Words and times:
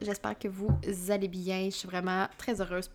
J'espère 0.00 0.38
que 0.38 0.48
vous 0.48 0.70
allez 1.08 1.28
bien. 1.28 1.64
Je 1.66 1.76
suis 1.76 1.88
vraiment 1.88 2.28
très 2.38 2.60
heureuse 2.60 2.90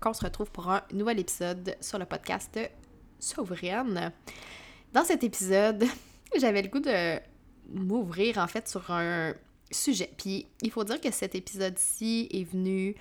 qu'on 0.00 0.12
se 0.12 0.24
retrouve 0.24 0.50
pour 0.50 0.70
un 0.70 0.82
nouvel 0.92 1.20
épisode 1.20 1.76
sur 1.80 1.98
le 1.98 2.04
podcast 2.04 2.58
Souveraine. 3.18 4.12
Dans 4.92 5.04
cet 5.04 5.24
épisode, 5.24 5.84
j'avais 6.38 6.62
le 6.62 6.68
goût 6.68 6.80
de 6.80 7.18
m'ouvrir 7.72 8.38
en 8.38 8.46
fait 8.46 8.68
sur 8.68 8.90
un 8.90 9.34
sujet. 9.70 10.10
Puis 10.16 10.46
il 10.62 10.70
faut 10.70 10.84
dire 10.84 11.00
que 11.00 11.10
cet 11.10 11.34
épisode-ci 11.34 12.28
est 12.30 12.44
venu 12.44 12.94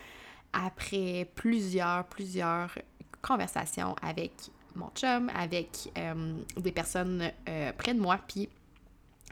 après 0.53 1.29
plusieurs, 1.35 2.05
plusieurs 2.05 2.77
conversations 3.21 3.95
avec 4.01 4.31
mon 4.75 4.89
chum, 4.95 5.29
avec 5.35 5.91
euh, 5.97 6.37
des 6.57 6.71
personnes 6.71 7.31
euh, 7.49 7.73
près 7.73 7.93
de 7.93 7.99
moi. 7.99 8.19
Puis 8.27 8.49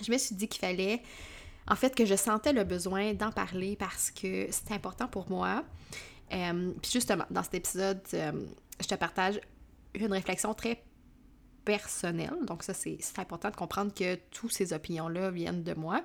je 0.01 0.11
me 0.11 0.17
suis 0.17 0.35
dit 0.35 0.47
qu'il 0.47 0.59
fallait, 0.59 1.01
en 1.67 1.75
fait, 1.75 1.95
que 1.95 2.05
je 2.05 2.15
sentais 2.15 2.53
le 2.53 2.63
besoin 2.63 3.13
d'en 3.13 3.31
parler 3.31 3.75
parce 3.75 4.11
que 4.11 4.47
c'est 4.51 4.71
important 4.71 5.07
pour 5.07 5.29
moi. 5.29 5.63
Euh, 6.33 6.71
puis 6.81 6.91
justement, 6.91 7.25
dans 7.29 7.43
cet 7.43 7.55
épisode, 7.55 8.01
je 8.11 8.87
te 8.87 8.95
partage 8.95 9.39
une 9.95 10.11
réflexion 10.11 10.53
très 10.53 10.83
personnelle. 11.63 12.35
Donc 12.47 12.63
ça, 12.63 12.73
c'est 12.73 12.99
important 13.17 13.49
de 13.49 13.55
comprendre 13.55 13.93
que 13.93 14.15
toutes 14.31 14.51
ces 14.51 14.73
opinions-là 14.73 15.31
viennent 15.31 15.63
de 15.63 15.73
moi. 15.73 16.01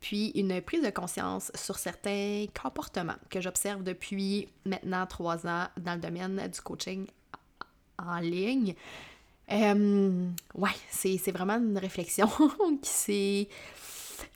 Puis 0.00 0.30
une 0.34 0.60
prise 0.60 0.82
de 0.82 0.90
conscience 0.90 1.50
sur 1.54 1.78
certains 1.78 2.46
comportements 2.60 3.16
que 3.30 3.40
j'observe 3.40 3.82
depuis 3.82 4.48
maintenant 4.64 5.06
trois 5.06 5.46
ans 5.46 5.66
dans 5.78 5.94
le 5.94 6.00
domaine 6.00 6.48
du 6.48 6.60
coaching 6.60 7.06
en 7.98 8.18
ligne. 8.18 8.74
Euh, 9.52 10.28
ouais, 10.54 10.70
c'est, 10.90 11.30
vraiment 11.30 11.54
une 11.54 11.78
réflexion 11.78 12.28
qui, 12.82 13.48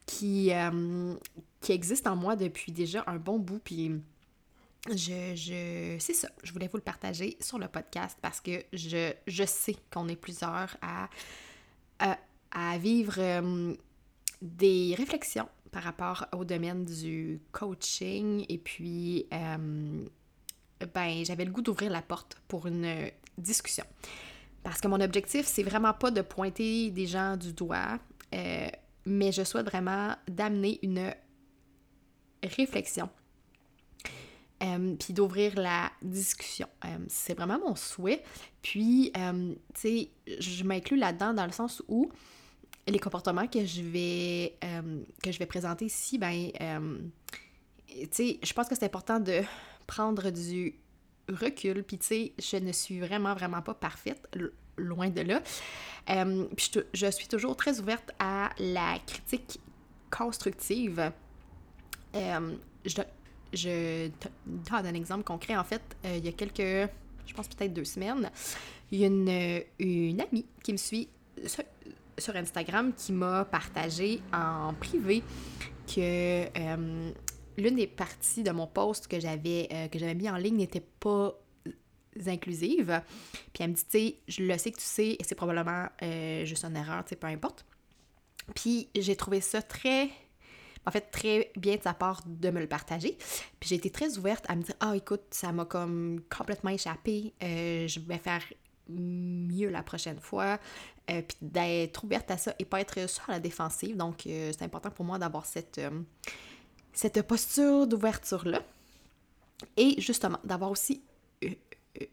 qui, 0.07 0.53
euh, 0.53 1.15
qui 1.61 1.73
existe 1.73 2.07
en 2.07 2.17
moi 2.17 2.37
depuis 2.37 2.73
déjà 2.73 3.05
un 3.07 3.17
bon 3.17 3.39
bout. 3.39 3.61
Puis 3.63 3.93
je, 4.89 5.35
je 5.35 5.97
c'est 5.99 6.15
ça, 6.15 6.29
je 6.43 6.53
voulais 6.53 6.69
vous 6.69 6.77
le 6.77 6.83
partager 6.83 7.37
sur 7.41 7.59
le 7.59 7.69
podcast 7.69 8.19
parce 8.23 8.41
que 8.41 8.63
je, 8.73 9.13
je 9.27 9.45
sais 9.45 9.77
qu'on 9.93 10.09
est 10.09 10.17
plusieurs 10.17 10.77
à, 10.81 11.09
à, 12.51 12.79
vivre 12.79 13.15
euh, 13.19 13.75
des 14.41 14.95
réflexions 14.97 15.49
par 15.71 15.83
rapport 15.83 16.27
au 16.33 16.45
domaine 16.45 16.85
du 16.85 17.41
coaching 17.53 18.45
et 18.49 18.59
puis 18.59 19.27
ben 19.31 21.25
j'avais 21.25 21.45
le 21.45 21.53
goût 21.53 21.63
d'ouvrir 21.63 21.91
la 21.93 22.03
porte 22.03 22.39
pour 22.49 22.67
une 22.67 23.11
discussion. 23.39 23.85
Parce 24.63 24.81
que 24.81 24.89
mon 24.89 25.01
objectif, 25.01 25.47
c'est 25.47 25.63
vraiment 25.63 25.95
pas 25.95 26.11
de 26.11 26.21
pointer 26.21 26.91
des 26.91 27.07
gens 27.07 27.37
du 27.37 27.53
doigt, 27.53 27.99
euh, 28.35 28.69
mais 29.11 29.33
je 29.33 29.43
souhaite 29.43 29.67
vraiment 29.67 30.15
d'amener 30.29 30.79
une 30.83 31.13
réflexion. 32.43 33.09
Euh, 34.63 34.95
puis 34.97 35.15
d'ouvrir 35.15 35.59
la 35.59 35.91
discussion. 36.03 36.69
Euh, 36.85 36.99
c'est 37.09 37.35
vraiment 37.35 37.59
mon 37.59 37.75
souhait. 37.75 38.23
Puis, 38.61 39.11
tu 39.15 39.57
sais, 39.75 40.11
je 40.39 40.65
m'inclus 40.65 40.99
là-dedans 40.99 41.33
dans 41.33 41.47
le 41.47 41.53
sens 41.53 41.83
où 41.89 42.11
les 42.87 42.99
comportements 42.99 43.47
que 43.47 43.65
je 43.65 43.83
vais, 43.83 44.59
que 45.23 45.33
je 45.33 45.39
vais 45.39 45.47
présenter 45.47 45.87
ici, 45.87 46.19
ben, 46.19 46.51
tu 47.87 48.09
sais, 48.11 48.39
je 48.43 48.53
pense 48.53 48.69
que 48.69 48.75
c'est 48.75 48.85
important 48.85 49.19
de 49.19 49.41
prendre 49.87 50.31
du 50.31 50.75
recul. 51.29 51.83
Puis 51.83 51.99
tu 51.99 52.07
sais, 52.07 52.33
je 52.39 52.57
ne 52.57 52.73
suis 52.73 53.01
vraiment, 53.01 53.35
vraiment 53.35 53.63
pas 53.63 53.75
parfaite, 53.75 54.29
loin 54.81 55.09
de 55.09 55.21
là. 55.21 55.41
Euh, 56.09 56.47
puis 56.57 56.71
je, 56.93 57.11
suis 57.11 57.29
toujours 57.29 57.57
très 57.57 57.79
ouverte 57.81 58.11
à 58.19 58.51
la 58.59 58.99
critique 59.07 59.61
constructive. 60.11 61.13
Euh, 62.15 62.55
je, 62.85 63.03
je 63.53 64.09
donne 64.47 64.87
un 64.87 64.95
exemple 64.95 65.25
concret. 65.25 65.57
En 65.57 65.65
fait, 65.65 65.83
euh, 66.05 66.17
il 66.17 66.25
y 66.25 66.29
a 66.29 66.33
quelques, 66.33 66.91
je 67.27 67.35
pense 67.35 67.49
peut-être 67.49 67.73
deux 67.73 67.85
semaines, 67.85 68.31
il 68.91 68.99
y 68.99 69.05
a 69.05 69.07
une, 69.07 69.63
une 69.79 70.21
amie 70.21 70.47
qui 70.63 70.73
me 70.73 70.79
suit 70.79 71.09
sur, 71.47 71.65
Instagram 72.35 72.93
qui 72.95 73.13
m'a 73.13 73.47
partagé 73.47 74.21
en 74.31 74.75
privé 74.75 75.23
que 75.87 76.45
l'une 77.57 77.77
des 77.77 77.87
parties 77.87 78.43
de 78.43 78.51
mon 78.51 78.67
post 78.67 79.07
que 79.07 79.19
j'avais 79.19 79.89
que 79.91 79.99
j'avais 79.99 80.15
mis 80.15 80.29
en 80.29 80.37
ligne 80.37 80.59
n'était 80.59 80.85
pas 81.01 81.35
inclusive. 82.27 83.03
Puis 83.53 83.65
elle 83.65 83.71
me 83.71 83.75
dit, 83.75 83.85
tu 83.85 83.91
sais, 83.91 84.17
je 84.29 84.43
le 84.43 84.59
sais 84.59 84.71
que 84.71 84.79
tu 84.79 84.85
sais, 84.85 85.17
et 85.19 85.25
c'est 85.25 85.35
probablement 85.35 85.87
euh, 86.03 86.45
juste 86.45 86.65
une 86.65 86.77
erreur, 86.77 87.05
tu 87.05 87.11
sais, 87.11 87.17
peu 87.17 87.27
importe. 87.27 87.65
Puis 88.55 88.89
j'ai 88.95 89.17
trouvé 89.17 89.41
ça 89.41 89.63
très, 89.63 90.11
en 90.87 90.91
fait, 90.91 91.11
très 91.13 91.53
bien 91.57 91.77
de 91.77 91.83
sa 91.83 91.95
part 91.95 92.23
de 92.27 92.51
me 92.51 92.61
le 92.61 92.67
partager. 92.67 93.17
Puis 93.61 93.69
j'ai 93.69 93.77
été 93.77 93.91
très 93.91 94.19
ouverte 94.19 94.45
à 94.49 94.57
me 94.57 94.63
dire, 94.63 94.75
ah, 94.81 94.97
écoute, 94.97 95.23
ça 95.31 95.53
m'a 95.53 95.65
comme 95.65 96.21
complètement 96.37 96.71
échappé, 96.71 97.33
euh, 97.43 97.87
je 97.87 98.01
vais 98.01 98.19
faire 98.19 98.43
mieux 98.89 99.69
la 99.69 99.85
prochaine 99.85 100.19
fois, 100.19 100.59
puis 101.07 101.37
d'être 101.41 102.03
ouverte 102.03 102.29
à 102.33 102.37
ça 102.37 102.55
et 102.59 102.65
pas 102.65 102.81
être 102.81 103.09
sur 103.09 103.23
la 103.29 103.39
défensive. 103.39 103.97
Donc, 103.97 104.23
c'est 104.25 104.63
important 104.63 104.91
pour 104.91 105.05
moi 105.05 105.17
d'avoir 105.17 105.47
cette 105.47 105.81
cette 106.93 107.23
posture 107.23 107.87
d'ouverture-là. 107.87 108.63
Et 109.77 110.01
justement, 110.01 110.39
d'avoir 110.45 110.71
aussi 110.71 111.03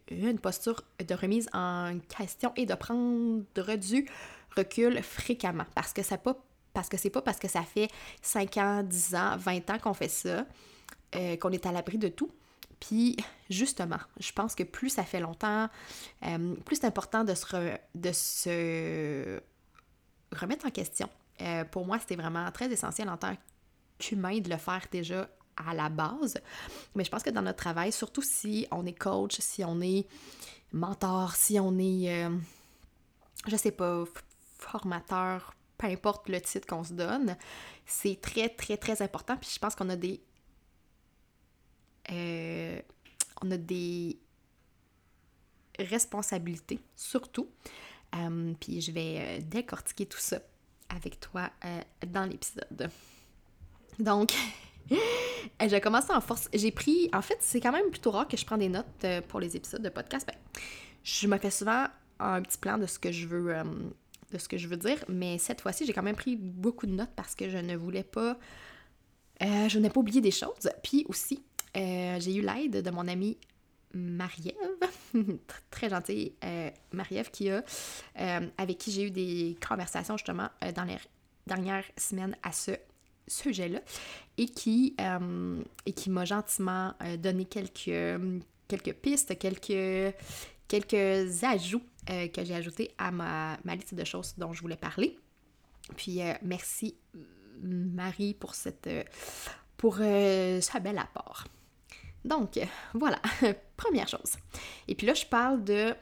une 0.10 0.40
posture 0.40 0.84
de 1.06 1.14
remise 1.14 1.50
en 1.54 2.00
question 2.18 2.52
et 2.56 2.66
de 2.66 2.74
prendre 2.74 3.44
du 3.78 4.08
recul 4.56 5.02
fréquemment. 5.02 5.66
Parce 5.76 5.94
que 5.94 6.02
c'est 6.02 6.22
pas 6.22 6.36
parce 6.74 6.90
que 6.90 6.98
c'est 6.98 7.10
pas 7.10 7.24
parce 7.24 7.40
que 7.40 7.48
ça 7.48 7.64
fait 7.64 7.90
5 8.22 8.58
ans, 8.58 8.84
10 8.84 9.16
ans, 9.16 9.38
20 9.38 9.70
ans 9.72 9.80
qu'on 9.80 9.96
fait 9.96 10.10
ça, 10.10 10.46
euh, 11.16 11.36
qu'on 11.38 11.52
est 11.52 11.66
à 11.66 11.72
l'abri 11.72 11.98
de 11.98 12.08
tout. 12.08 12.32
Puis 12.80 13.18
justement, 13.50 13.98
je 14.20 14.32
pense 14.32 14.54
que 14.54 14.62
plus 14.62 14.90
ça 14.90 15.04
fait 15.04 15.20
longtemps, 15.20 15.70
euh, 16.26 16.56
plus 16.66 16.76
c'est 16.76 16.86
important 16.86 17.24
de 17.24 17.34
se, 17.34 19.40
remettre 20.36 20.68
en 20.68 20.70
question. 20.70 21.10
Euh, 21.42 21.64
pour 21.66 21.88
moi, 21.88 21.98
c'était 22.00 22.16
vraiment 22.16 22.52
très 22.52 22.72
essentiel 22.72 23.10
en 23.10 23.18
tant 23.18 23.36
que 23.36 24.14
humain 24.14 24.40
de 24.40 24.50
le 24.50 24.58
faire 24.58 24.86
déjà 24.92 25.28
à 25.58 25.74
la 25.74 25.90
base. 25.90 26.40
Mais 26.96 27.04
je 27.04 27.10
pense 27.10 27.24
que 27.24 27.30
dans 27.30 27.42
notre 27.42 27.58
travail, 27.58 27.92
surtout 27.92 28.22
si 28.22 28.68
on 28.72 28.86
est 28.86 28.98
coach, 28.98 29.40
si 29.40 29.64
on 29.64 29.82
est 29.82 30.08
mentor, 30.72 31.36
si 31.36 31.60
on 31.60 31.78
est, 31.78 32.26
euh, 32.26 32.38
je 33.48 33.56
sais 33.56 33.72
pas, 33.72 34.04
formateur, 34.58 35.54
peu 35.78 35.88
importe 35.88 36.30
le 36.30 36.42
titre 36.42 36.68
qu'on 36.68 36.84
se 36.84 36.94
donne, 36.94 37.36
c'est 37.86 38.20
très, 38.22 38.50
très, 38.50 38.78
très 38.78 39.02
important. 39.02 39.38
Puis 39.38 39.52
je 39.54 39.60
pense 39.60 39.76
qu'on 39.76 39.90
a 39.90 39.96
des. 39.96 40.22
Euh, 42.12 42.82
on 43.42 43.52
a 43.52 43.58
des 43.58 44.18
responsabilités, 45.78 46.80
surtout. 46.96 47.50
Euh, 48.16 48.54
puis 48.60 48.82
je 48.82 48.92
vais 48.92 49.42
décortiquer 49.42 50.06
tout 50.06 50.20
ça 50.20 50.40
avec 50.90 51.20
toi 51.20 51.50
dans 52.08 52.24
l'épisode. 52.24 52.90
Donc, 54.00 54.34
je 55.62 55.80
commencé 55.80 56.12
en 56.12 56.22
force. 56.22 56.50
J'ai 56.54 56.72
pris, 56.72 57.10
en 57.14 57.22
fait, 57.22 57.38
c'est 57.42 57.60
quand 57.60 57.72
même 57.72 57.90
plutôt 57.90 58.12
rare 58.12 58.28
que 58.28 58.38
je 58.38 58.46
prends 58.46 58.58
des 58.58 58.70
notes 58.70 58.86
euh, 59.04 59.22
pour 59.22 59.40
les 59.40 59.56
épisodes 59.56 59.82
de 59.82 59.90
podcast. 59.90 60.28
Ben, 60.28 60.38
je 61.04 61.28
me 61.28 61.38
fais 61.38 61.52
souvent 61.52 61.86
un 62.20 62.42
petit 62.42 62.58
plan 62.58 62.78
de 62.78 62.86
ce 62.86 63.00
que 63.00 63.12
je 63.12 63.28
veux, 63.28 63.56
euh, 63.56 63.64
de 64.32 64.38
ce 64.38 64.48
que 64.48 64.58
je 64.58 64.68
veux 64.68 64.78
dire, 64.78 65.04
mais 65.08 65.38
cette 65.38 65.62
fois-ci, 65.62 65.86
j'ai 65.86 65.94
quand 65.94 66.04
même 66.04 66.16
pris 66.16 66.36
beaucoup 66.36 66.86
de 66.86 66.92
notes 66.92 67.12
parce 67.16 67.36
que 67.36 67.50
je 67.50 67.58
ne 67.58 67.76
voulais 67.76 68.04
pas 68.04 68.38
je 69.40 69.78
n'ai 69.78 69.92
pas 69.92 70.00
oublié 70.00 70.20
des 70.20 70.32
choses. 70.32 70.68
Puis 70.82 71.06
aussi, 71.10 71.44
j'ai 71.76 72.36
eu 72.36 72.42
l'aide 72.42 72.82
de 72.82 72.90
mon 72.90 73.08
amie 73.08 73.38
Marie-Ève, 73.94 74.90
très 75.70 75.90
gentille 75.90 76.34
Marie-Ève, 76.92 77.30
qui 77.30 77.52
a, 77.52 77.64
avec 78.58 78.80
qui 78.80 78.92
j'ai 78.92 79.04
eu 79.04 79.12
des 79.12 79.56
conversations 79.66 80.18
justement 80.18 80.50
dans 80.76 80.86
les 80.86 80.98
dernières 81.46 81.86
semaines 81.98 82.36
à 82.42 82.52
ce 82.52 82.72
sujet-là 83.28 83.82
et 84.38 84.48
qui, 84.48 84.96
euh, 85.00 85.62
qui 85.96 86.10
m'a 86.10 86.26
gentiment 86.26 86.94
euh, 87.04 87.18
donné 87.18 87.46
quelques, 87.46 88.22
quelques 88.68 88.94
pistes, 88.94 89.38
quelques, 89.38 90.16
quelques 90.68 91.44
ajouts 91.44 91.84
euh, 92.10 92.28
que 92.28 92.44
j'ai 92.44 92.56
ajoutés 92.56 92.92
à 92.98 93.12
ma, 93.12 93.58
ma, 93.64 93.76
liste 93.76 93.94
de 93.94 94.04
choses 94.04 94.34
dont 94.38 94.54
je 94.54 94.62
voulais 94.62 94.78
parler. 94.78 95.18
Puis 95.96 96.20
merci 96.42 96.96
Marie 97.62 98.34
pour 98.34 98.56
cette 98.56 98.90
pour 99.78 99.96
ce 99.96 100.80
bel 100.82 100.98
apport. 100.98 101.46
Donc 102.26 102.60
voilà, 102.94 103.22
première 103.78 104.08
chose. 104.10 104.36
Et 104.90 104.96
puis 104.96 105.08
là, 105.08 105.14
je 105.14 105.26
parle 105.26 105.64
de 105.64 105.96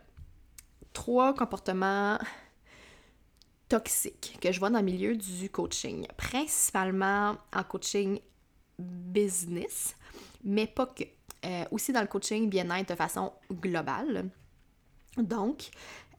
trois 0.92 1.36
comportements 1.36 2.18
toxiques 3.67 4.38
que 4.41 4.51
je 4.51 4.59
vois 4.59 4.69
dans 4.69 4.79
le 4.79 4.85
milieu 4.85 5.15
du 5.15 5.50
coaching, 5.50 6.07
principalement 6.17 7.35
en 7.53 7.63
coaching 7.63 8.19
business, 8.77 9.95
mais 10.44 10.67
pas 10.67 10.88
que. 10.88 11.03
Euh, 11.45 11.63
aussi 11.69 11.94
dans 11.94 12.01
le 12.01 12.07
coaching 12.07 12.50
bien-être 12.50 12.89
de 12.89 12.95
façon 12.95 13.31
globale. 13.51 14.29
Donc, 15.15 15.69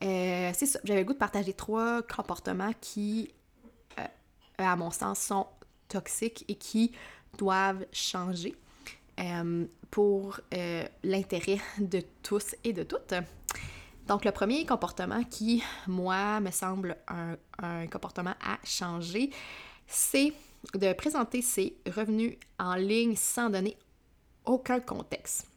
euh, 0.05 0.53
c'est 0.55 0.67
ça. 0.67 0.79
J'avais 0.85 1.01
le 1.01 1.07
goût 1.07 1.15
de 1.15 1.19
partager 1.19 1.53
trois 1.53 2.03
comportements 2.03 2.73
qui, 2.81 3.33
euh, 3.99 4.05
à 4.59 4.77
mon 4.77 4.93
sens, 4.93 5.19
sont 5.19 5.49
toxiques 5.89 6.45
et 6.47 6.55
qui 6.55 6.93
doivent 7.39 7.85
changer 7.93 8.55
pour 9.91 10.41
l'intérêt 11.03 11.59
de 11.79 12.03
tous 12.23 12.55
et 12.63 12.75
de 12.75 12.83
toutes. 12.83 13.15
Donc, 14.07 14.25
le 14.25 14.31
premier 14.31 14.65
comportement 14.65 15.25
qui, 15.25 15.63
moi, 15.89 16.41
me 16.41 16.51
semble 16.51 16.97
un, 17.09 17.87
comportement 17.89 18.35
à 18.45 18.59
changer, 18.65 19.31
c'est 19.87 20.33
de 20.75 20.93
présenter 20.93 21.43
ses 21.43 21.77
revenus 21.87 22.37
en 22.59 22.75
ligne 22.75 23.17
sans 23.17 23.51
donner 23.51 23.77
aucun 24.45 24.81
contexte. 24.81 25.49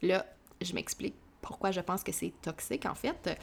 Là, 0.00 0.24
je 0.60 0.72
m'explique 0.74 1.14
pourquoi 1.42 1.70
je 1.70 1.80
pense 1.80 2.02
que 2.02 2.12
c'est 2.12 2.32
toxique, 2.40 2.86
en 2.86 2.94
fait. 2.94 3.38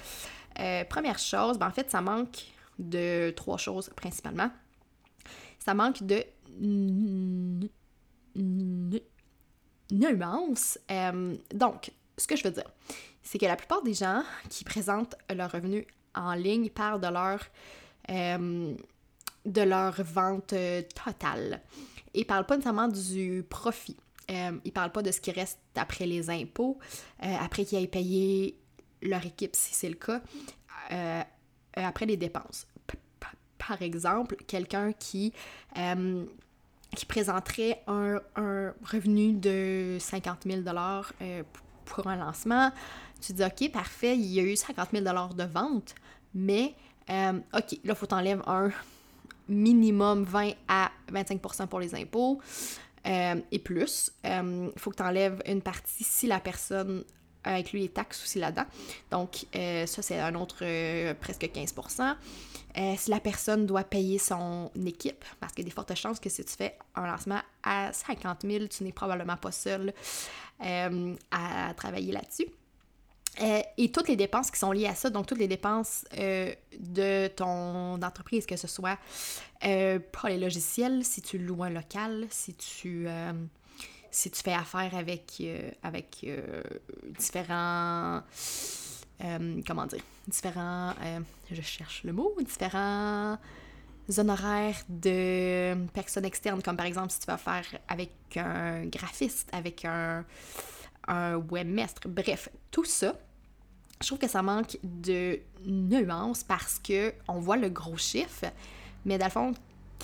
Euh, 0.60 0.84
première 0.86 1.19
chose, 1.19 1.60
ben, 1.60 1.68
en 1.68 1.72
fait, 1.72 1.92
ça 1.92 2.01
manque 2.01 2.46
de 2.80 3.31
trois 3.36 3.57
choses 3.57 3.90
principalement. 3.96 4.50
Ça 5.60 5.74
manque 5.75 6.01
de 6.01 6.24
nuance. 9.92 10.80
Euh, 10.90 11.36
donc, 11.54 11.92
ce 12.18 12.28
que 12.28 12.36
je 12.36 12.44
veux 12.44 12.51
dire, 12.51 12.69
c'est 13.24 13.38
que 13.38 13.45
la 13.45 13.56
plupart 13.56 13.83
des 13.83 13.94
gens 13.94 14.24
qui 14.50 14.63
présentent 14.63 15.16
leurs 15.33 15.51
revenus 15.51 15.86
en 16.16 16.33
ligne 16.33 16.69
parlent 16.69 17.01
de 17.01 17.07
leur, 17.07 17.39
euh, 18.10 18.75
de 19.45 19.62
leur 19.62 20.01
vente 20.04 20.54
euh, 20.54 20.81
totale. 21.04 21.62
Ne 22.16 22.24
parlent 22.24 22.45
pas 22.45 22.56
nécessairement 22.56 22.88
du 22.88 23.45
profit. 23.50 23.98
Euh, 24.31 24.57
ils 24.63 24.71
parlent 24.71 24.92
pas 24.92 25.01
de 25.01 25.12
ce 25.12 25.21
qui 25.21 25.31
reste 25.31 25.60
après 25.75 26.06
les 26.06 26.30
impôts, 26.30 26.77
après 27.19 27.66
qu'ils 27.66 27.83
aient 27.83 27.88
payé 27.88 28.60
leur 29.01 29.25
équipe 29.25 29.56
si 29.56 29.74
c'est 29.74 29.89
le 29.89 29.95
cas, 29.95 30.22
après 31.75 32.06
les 32.06 32.18
dépenses. 32.18 32.68
par 33.57 33.81
exemple, 33.81 34.36
quelqu'un 34.48 34.92
qui 34.94 35.33
qui 36.95 37.06
présenterait 37.06 37.83
un, 37.88 38.19
un, 38.36 38.74
revenu 38.83 39.33
de 39.33 39.98
50 40.00 40.45
000 40.45 40.62
pour 41.86 42.07
un 42.07 42.15
lancement, 42.15 42.72
tu 43.21 43.33
dis, 43.33 43.44
OK, 43.44 43.71
parfait, 43.71 44.18
il 44.18 44.25
y 44.25 44.39
a 44.39 44.44
eu 44.44 44.56
50 44.56 44.89
000 44.94 45.04
de 45.04 45.44
vente, 45.44 45.95
mais 46.33 46.75
euh, 47.10 47.39
OK, 47.54 47.71
là, 47.71 47.77
il 47.83 47.95
faut 47.95 48.06
t'enlèves 48.06 48.44
un 48.45 48.71
minimum 49.48 50.24
20 50.24 50.51
à 50.68 50.92
25% 51.12 51.68
pour 51.68 51.80
les 51.80 51.95
impôts 51.95 52.39
euh, 53.07 53.36
et 53.51 53.60
plus. 53.60 54.12
Il 54.24 54.30
euh, 54.30 54.69
faut 54.77 54.92
que 54.92 54.98
tu 54.98 55.04
enlèves 55.04 55.42
une 55.48 55.62
partie 55.62 56.04
si 56.04 56.27
la 56.27 56.39
personne 56.39 57.04
inclut 57.44 57.80
les 57.80 57.89
taxes 57.89 58.21
aussi 58.24 58.38
là-dedans. 58.38 58.66
Donc, 59.12 59.45
ça, 59.54 60.01
c'est 60.01 60.19
un 60.19 60.36
autre 60.36 60.57
presque 61.13 61.44
15% 61.44 62.15
si 62.98 63.10
la 63.10 63.19
personne 63.19 63.65
doit 63.65 63.83
payer 63.83 64.19
son 64.19 64.69
équipe, 64.86 65.25
parce 65.39 65.54
qu'il 65.54 65.63
y 65.63 65.68
a 65.68 65.69
des 65.69 65.74
fortes 65.74 65.95
chances 65.95 66.19
que 66.19 66.30
si 66.30 66.45
tu 66.45 66.54
fais 66.54 66.77
un 66.95 67.07
lancement 67.07 67.39
à 67.63 67.92
50 67.92 68.42
000, 68.44 68.68
tu 68.68 68.83
n'es 68.83 68.92
probablement 68.92 69.38
pas 69.38 69.51
seul 69.51 69.94
à 70.60 71.74
travailler 71.75 72.12
là-dessus. 72.12 72.45
Euh, 73.42 73.62
et 73.78 73.92
toutes 73.92 74.08
les 74.08 74.16
dépenses 74.16 74.52
qui 74.52 74.60
sont 74.60 74.72
liées 74.72 74.88
à 74.88 74.96
ça, 74.96 75.10
donc 75.10 75.26
toutes 75.28 75.40
les 75.40 75.48
dépenses 75.48 76.06
euh, 76.18 76.54
de 76.78 77.28
ton 77.28 78.02
entreprise, 78.02 78.46
que 78.46 78.58
ce 78.58 78.68
soit 78.68 78.98
euh, 79.66 80.00
pour 80.12 80.30
les 80.30 80.38
logiciels, 80.38 81.04
si 81.06 81.22
tu 81.22 81.38
loues 81.38 81.64
un 81.64 81.70
local, 81.70 82.28
si 82.30 82.54
tu, 82.54 83.08
si 84.12 84.31
tu 84.31 84.42
fais 84.42 84.54
affaire 84.54 84.96
avec, 84.96 85.42
avec 85.84 86.26
différents, 87.18 88.22
comment 89.66 89.86
dire, 89.86 90.04
différents, 90.28 90.94
je 91.52 91.62
cherche 91.62 92.04
le 92.04 92.14
mot, 92.14 92.36
différents 92.40 93.38
honoraires 94.18 94.82
de 94.90 95.75
personnes 95.94 96.25
externes, 96.25 96.62
comme 96.64 96.75
par 96.75 96.88
exemple 96.88 97.12
si 97.12 97.20
tu 97.20 97.28
vas 97.28 97.38
faire 97.38 97.66
avec 97.88 98.12
un 98.36 98.86
graphiste, 98.86 99.48
avec 99.54 99.86
un 99.86 100.25
un 101.10 101.38
webmestre. 101.38 102.08
Bref, 102.08 102.50
tout 102.72 102.86
ça, 102.86 103.16
je 104.02 104.08
trouve 104.08 104.20
que 104.20 104.30
ça 104.30 104.42
manque 104.42 104.78
de 104.84 105.40
nuance 105.66 106.44
parce 106.44 106.80
que 106.80 107.14
on 107.28 107.40
voit 107.40 107.58
le 107.58 107.70
gros 107.70 107.98
chiffre, 107.98 108.46
mais 109.06 109.18
dans 109.18 109.26
le 109.26 109.32
fond, 109.32 109.54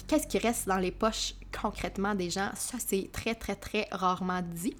qu'est-ce 0.07 0.27
qui 0.27 0.37
reste 0.37 0.67
dans 0.67 0.77
les 0.77 0.91
poches 0.91 1.35
concrètement 1.61 2.15
des 2.15 2.29
gens? 2.29 2.49
Ça, 2.55 2.77
c'est 2.85 3.09
très, 3.11 3.35
très, 3.35 3.55
très 3.55 3.87
rarement 3.91 4.41
dit. 4.41 4.75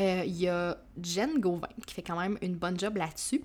Euh, 0.00 0.24
il 0.26 0.36
y 0.36 0.48
a 0.48 0.76
Jen 1.00 1.38
Gauvin 1.38 1.68
qui 1.86 1.94
fait 1.94 2.02
quand 2.02 2.18
même 2.18 2.38
une 2.42 2.56
bonne 2.56 2.78
job 2.78 2.96
là-dessus, 2.96 3.42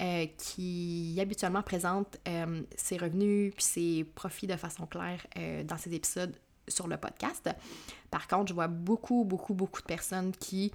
euh, 0.00 0.26
qui 0.38 1.18
habituellement 1.20 1.62
présente 1.62 2.18
euh, 2.26 2.62
ses 2.76 2.96
revenus 2.96 3.52
puis 3.54 3.64
ses 3.64 4.04
profits 4.04 4.46
de 4.46 4.56
façon 4.56 4.86
claire 4.86 5.26
dans 5.64 5.76
ses 5.76 5.94
épisodes 5.94 6.34
sur 6.68 6.86
le 6.88 6.96
podcast. 6.96 7.50
Par 8.10 8.28
contre, 8.28 8.48
je 8.48 8.54
vois 8.54 8.68
beaucoup, 8.68 9.24
beaucoup, 9.24 9.54
beaucoup 9.54 9.80
de 9.80 9.86
personnes 9.86 10.32
qui 10.32 10.72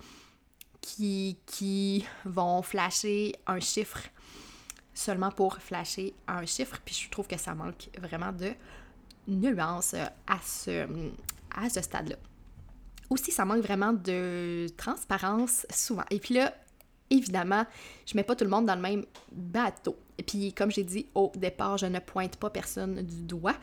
qui, 0.82 1.38
qui 1.46 2.06
vont 2.26 2.62
flasher 2.62 3.34
un 3.46 3.60
chiffre 3.60 4.04
seulement 4.94 5.32
pour 5.32 5.58
flasher 5.58 6.14
un 6.28 6.46
chiffre, 6.46 6.80
puis 6.84 6.96
je 6.96 7.10
trouve 7.10 7.28
que 7.28 7.38
ça 7.38 7.54
manque 7.54 7.90
vraiment 8.00 8.32
de 8.32 8.52
nuance 9.28 9.94
à 9.94 10.38
ce, 10.44 10.88
à 11.56 11.70
ce 11.70 11.82
stade-là. 11.82 12.16
Aussi, 13.10 13.32
ça 13.32 13.46
manque 13.46 13.62
vraiment 13.62 13.94
de 13.94 14.68
transparence 14.76 15.66
souvent. 15.70 16.04
Et 16.10 16.20
puis 16.20 16.34
là, 16.34 16.54
évidemment, 17.10 17.66
je 18.06 18.16
mets 18.16 18.24
pas 18.24 18.36
tout 18.36 18.44
le 18.44 18.50
monde 18.50 18.66
dans 18.66 18.76
le 18.76 18.82
même 18.82 19.06
bateau. 19.32 19.98
Et 20.18 20.24
puis, 20.24 20.54
comme 20.54 20.72
j'ai 20.72 20.84
dit 20.84 21.08
au 21.16 21.32
départ, 21.36 21.78
je 21.78 21.86
ne 21.86 22.00
pointe 22.00 22.38
pas 22.38 22.50
personne 22.50 23.02
du 23.04 23.24
doigt. 23.24 23.56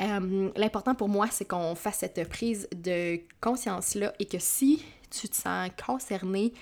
Euh, 0.00 0.50
l'important 0.56 0.94
pour 0.94 1.08
moi, 1.08 1.28
c'est 1.30 1.44
qu'on 1.44 1.74
fasse 1.74 1.98
cette 1.98 2.28
prise 2.28 2.68
de 2.74 3.20
conscience-là 3.40 4.12
et 4.18 4.26
que 4.26 4.38
si 4.38 4.82
tu 5.10 5.28
te 5.28 5.36
sens 5.36 5.70
concerné 5.84 6.52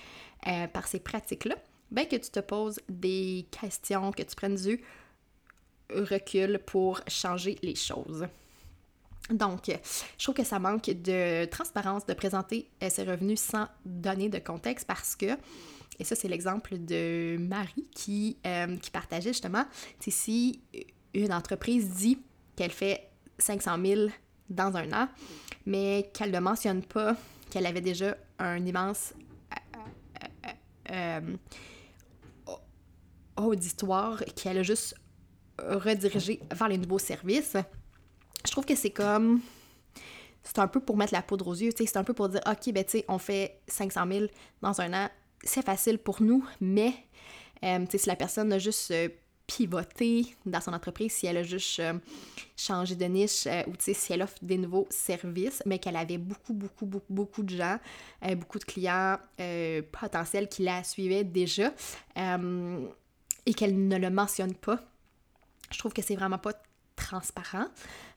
euh, 0.47 0.67
par 0.69 0.87
ces 0.87 1.01
pratiques-là, 1.01 1.57
ben 1.91 2.07
que 2.07 2.17
tu 2.17 2.31
te 2.31 2.41
poses 2.41 2.81
des 2.89 3.47
questions, 3.51 4.13
que 4.13 4.23
tu 4.23 4.35
prennes 4.35 4.57
du 4.57 4.81
recul 5.91 6.61
pour 6.67 7.01
changer 7.09 7.59
les 7.63 7.75
choses. 7.75 8.27
Donc, 9.31 9.63
je 9.67 10.23
trouve 10.23 10.37
que 10.37 10.45
ça 10.45 10.59
manque 10.59 10.85
de 10.85 11.47
transparence 11.47 12.07
de 12.07 12.15
présenter 12.15 12.71
euh, 12.83 12.89
ses 12.91 13.03
revenus 13.03 13.41
sans 13.41 13.67
donner 13.85 14.29
de 14.29 14.39
contexte 14.39 14.87
parce 14.87 15.17
que, 15.17 15.37
et 15.99 16.05
ça 16.05 16.15
c'est 16.15 16.29
l'exemple 16.29 16.79
de 16.79 17.37
Marie 17.39 17.89
qui, 17.93 18.37
euh, 18.47 18.77
qui 18.77 18.91
partageait 18.91 19.31
justement, 19.31 19.65
si 20.01 20.61
une 21.15 21.33
entreprise 21.33 21.91
dit 21.91 22.19
qu'elle 22.55 22.71
fait 22.71 23.09
500 23.39 23.79
000 23.85 24.01
dans 24.49 24.77
un 24.77 24.93
an, 24.93 25.09
mais 25.65 26.09
qu'elle 26.15 26.31
ne 26.31 26.39
mentionne 26.39 26.83
pas 26.83 27.17
qu'elle 27.51 27.67
avait 27.67 27.81
déjà 27.81 28.17
un 28.39 28.65
immense 28.65 29.15
euh, 30.91 31.21
euh, 32.49 32.57
auditoire 33.37 34.23
qu'elle 34.35 34.59
a 34.59 34.63
juste 34.63 34.95
redirigé 35.59 36.41
vers 36.53 36.69
les 36.69 36.79
nouveaux 36.79 36.99
services. 36.99 37.57
Je 38.45 38.51
trouve 38.51 38.65
que 38.65 38.75
c'est 38.75 38.91
comme. 38.91 39.41
C'est 40.43 40.61
un 40.61 40.69
peu 40.69 40.79
pour 40.79 40.97
mettre 40.97 41.13
la 41.13 41.23
poudre 41.23 41.49
aux 41.49 41.55
yeux, 41.55 41.71
c'est 41.77 41.97
un 41.97 42.05
peu 42.05 42.15
pour 42.15 42.29
dire 42.29 42.41
OK, 42.47 42.73
ben 42.73 42.85
tu 42.85 43.03
on 43.09 43.19
fait 43.19 43.61
500 43.67 44.07
000 44.09 44.27
dans 44.63 44.81
un 44.81 44.93
an, 44.93 45.11
c'est 45.43 45.65
facile 45.65 45.99
pour 45.99 46.23
nous, 46.23 46.47
mais 46.61 46.95
euh, 47.65 47.85
si 47.91 48.07
la 48.07 48.15
personne 48.15 48.53
a 48.53 48.59
juste 48.59 48.95
pivoter 49.47 50.37
dans 50.45 50.61
son 50.61 50.73
entreprise, 50.73 51.13
si 51.13 51.27
elle 51.27 51.37
a 51.39 51.43
juste 51.43 51.79
euh, 51.81 51.95
changé 52.57 52.97
de 52.97 53.05
niche 53.05 53.47
ou 53.67 53.73
si 53.79 54.13
elle 54.13 54.23
offre 54.23 54.37
des 54.43 54.59
nouveaux 54.59 54.87
services, 54.91 55.63
mais 55.67 55.79
qu'elle 55.79 55.97
avait 55.97 56.19
beaucoup, 56.19 56.53
beaucoup, 56.53 56.87
beaucoup, 56.87 57.13
beaucoup 57.13 57.43
de 57.43 57.57
gens, 57.57 57.79
beaucoup 58.37 58.59
de 58.59 58.65
clients 58.65 59.19
potentiels 59.93 60.49
qui 60.49 60.63
la 60.65 60.83
suivaient 60.83 61.25
déjà 61.25 61.73
et 63.47 63.55
qu'elle 63.55 63.89
ne 63.89 63.97
le 63.99 64.11
mentionne 64.11 64.55
pas. 64.55 64.81
Je 65.71 65.79
trouve 65.79 65.93
que 65.93 66.03
c'est 66.03 66.17
vraiment 66.17 66.39
pas 66.39 66.55
transparent. 66.97 67.67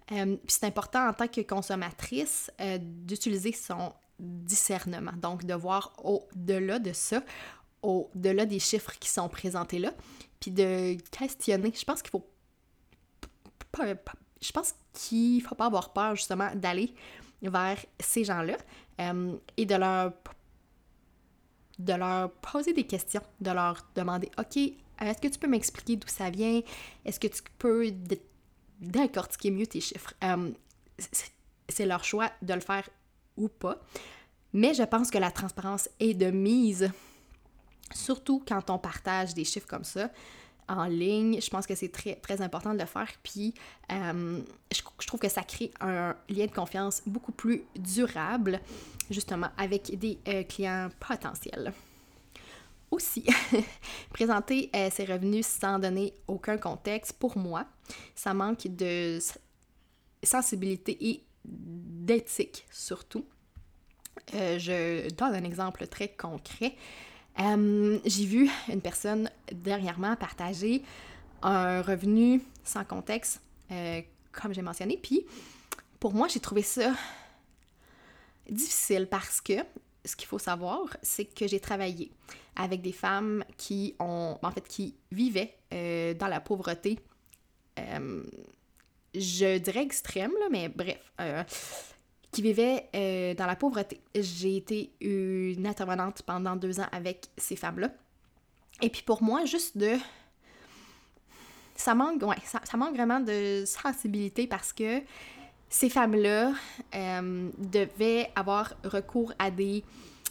puis 0.07 0.39
c'est 0.47 0.65
important 0.65 1.09
en 1.09 1.13
tant 1.13 1.27
que 1.27 1.41
consommatrice 1.41 2.49
d'utiliser 2.79 3.51
son 3.51 3.93
discernement. 4.19 5.13
Donc, 5.17 5.45
de 5.45 5.53
voir 5.53 5.93
au-delà 6.03 6.79
de 6.79 6.93
ça, 6.93 7.23
au-delà 7.81 8.45
des 8.45 8.59
chiffres 8.59 8.93
qui 8.99 9.09
sont 9.09 9.29
présentés 9.29 9.79
là, 9.79 9.93
puis 10.39 10.51
de 10.51 10.97
questionner. 11.11 11.73
Je 11.75 11.85
pense 11.85 12.01
qu'il 12.01 12.11
faut 12.11 12.25
je 14.41 14.51
pense 14.51 14.73
qu'il 14.93 15.41
faut 15.41 15.55
pas 15.55 15.67
avoir 15.67 15.93
peur 15.93 16.15
justement 16.15 16.49
d'aller 16.55 16.93
vers 17.41 17.77
ces 17.99 18.23
gens-là 18.23 18.57
euh, 18.99 19.35
et 19.57 19.65
de 19.65 19.75
leur 19.75 20.13
de 21.77 21.93
leur 21.93 22.31
poser 22.31 22.73
des 22.73 22.85
questions, 22.85 23.21
de 23.39 23.51
leur 23.51 23.85
demander 23.95 24.29
OK, 24.37 24.57
est-ce 24.57 25.21
que 25.21 25.27
tu 25.29 25.39
peux 25.39 25.47
m'expliquer 25.47 25.95
d'où 25.95 26.09
ça 26.09 26.29
vient? 26.29 26.61
Est-ce 27.05 27.19
que 27.19 27.27
tu 27.27 27.41
peux 27.57 27.89
décortiquer 28.81 29.49
mieux 29.51 29.67
tes 29.67 29.79
chiffres? 29.79 30.13
Euh, 30.23 30.51
C'est 31.69 31.85
leur 31.85 32.03
choix 32.03 32.29
de 32.41 32.53
le 32.53 32.59
faire 32.59 32.89
ou 33.37 33.47
pas. 33.47 33.79
Mais 34.51 34.73
je 34.73 34.83
pense 34.83 35.09
que 35.09 35.17
la 35.17 35.31
transparence 35.31 35.87
est 35.99 36.15
de 36.15 36.31
mise, 36.31 36.91
surtout 37.93 38.43
quand 38.47 38.69
on 38.69 38.77
partage 38.77 39.33
des 39.33 39.43
chiffres 39.43 39.67
comme 39.67 39.83
ça 39.83 40.09
en 40.69 40.85
ligne. 40.85 41.41
Je 41.41 41.49
pense 41.49 41.67
que 41.67 41.75
c'est 41.75 41.89
très, 41.91 42.15
très 42.15 42.41
important 42.41 42.73
de 42.73 42.79
le 42.79 42.85
faire. 42.85 43.09
Puis, 43.23 43.53
euh, 43.91 44.39
je, 44.71 45.07
trouve 45.07 45.19
que 45.19 45.27
ça 45.27 45.41
crée 45.41 45.71
un 45.81 46.15
lien 46.29 46.45
de 46.45 46.51
confiance 46.51 47.01
beaucoup 47.05 47.31
plus 47.31 47.63
durable, 47.75 48.61
justement, 49.09 49.49
avec 49.57 49.97
des 49.97 50.19
euh, 50.27 50.43
clients 50.43 50.89
potentiels. 50.99 51.73
Aussi, 52.91 53.25
présenter 54.13 54.69
euh, 54.75 54.89
ses 54.91 55.05
revenus 55.05 55.45
sans 55.45 55.79
donner 55.79 56.13
aucun 56.27 56.57
contexte, 56.57 57.13
pour 57.13 57.37
moi, 57.37 57.65
ça 58.15 58.33
manque 58.33 58.67
de 58.67 59.19
sensibilité 60.23 60.97
et 61.01 61.23
d'éthique 61.43 62.65
surtout. 62.71 63.25
Je 64.33 65.09
donne 65.15 65.33
un 65.33 65.43
exemple 65.43 65.87
très 65.87 66.09
concret. 66.09 66.75
Euh, 67.39 67.99
j'ai 68.05 68.25
vu 68.25 68.49
une 68.67 68.81
personne 68.81 69.29
dernièrement 69.51 70.15
partager 70.15 70.83
un 71.41 71.81
revenu 71.81 72.41
sans 72.63 72.83
contexte, 72.83 73.41
euh, 73.71 74.01
comme 74.31 74.53
j'ai 74.53 74.61
mentionné. 74.61 74.97
Puis, 74.97 75.25
pour 75.99 76.13
moi, 76.13 76.27
j'ai 76.27 76.39
trouvé 76.39 76.61
ça 76.61 76.93
difficile 78.49 79.07
parce 79.09 79.39
que 79.41 79.53
ce 80.03 80.15
qu'il 80.15 80.27
faut 80.27 80.39
savoir, 80.39 80.97
c'est 81.01 81.25
que 81.25 81.47
j'ai 81.47 81.59
travaillé 81.59 82.11
avec 82.55 82.81
des 82.81 82.91
femmes 82.91 83.43
qui 83.57 83.95
ont, 83.99 84.37
en 84.41 84.51
fait, 84.51 84.67
qui 84.67 84.95
vivaient 85.11 85.55
dans 85.71 86.27
la 86.27 86.41
pauvreté. 86.41 86.99
je 87.77 89.57
dirais 89.57 89.83
extrême, 89.83 90.31
là, 90.39 90.47
mais 90.51 90.67
bref, 90.67 91.11
qui 92.31 92.41
vivaient 92.41 92.89
euh, 92.95 93.33
dans 93.33 93.45
la 93.45 93.55
pauvreté. 93.55 94.01
J'ai 94.15 94.57
été 94.57 94.91
une 95.01 95.65
intervenante 95.65 96.21
pendant 96.23 96.55
deux 96.55 96.79
ans 96.79 96.87
avec 96.91 97.27
ces 97.37 97.55
femmes-là. 97.55 97.91
Et 98.81 98.89
puis 98.89 99.01
pour 99.01 99.23
moi, 99.23 99.45
juste 99.45 99.77
de... 99.77 99.95
Ça 101.75 101.95
manque, 101.95 102.21
ouais, 102.23 102.35
ça, 102.43 102.77
manque 102.77 102.93
vraiment 102.95 103.21
de 103.21 103.63
sensibilité 103.65 104.47
parce 104.47 104.73
que 104.73 105.01
ces 105.69 105.89
femmes-là 105.89 106.53
euh, 106.93 107.49
devaient 107.57 108.29
avoir 108.35 108.73
recours 108.83 109.33
à 109.39 109.49
des 109.49 109.83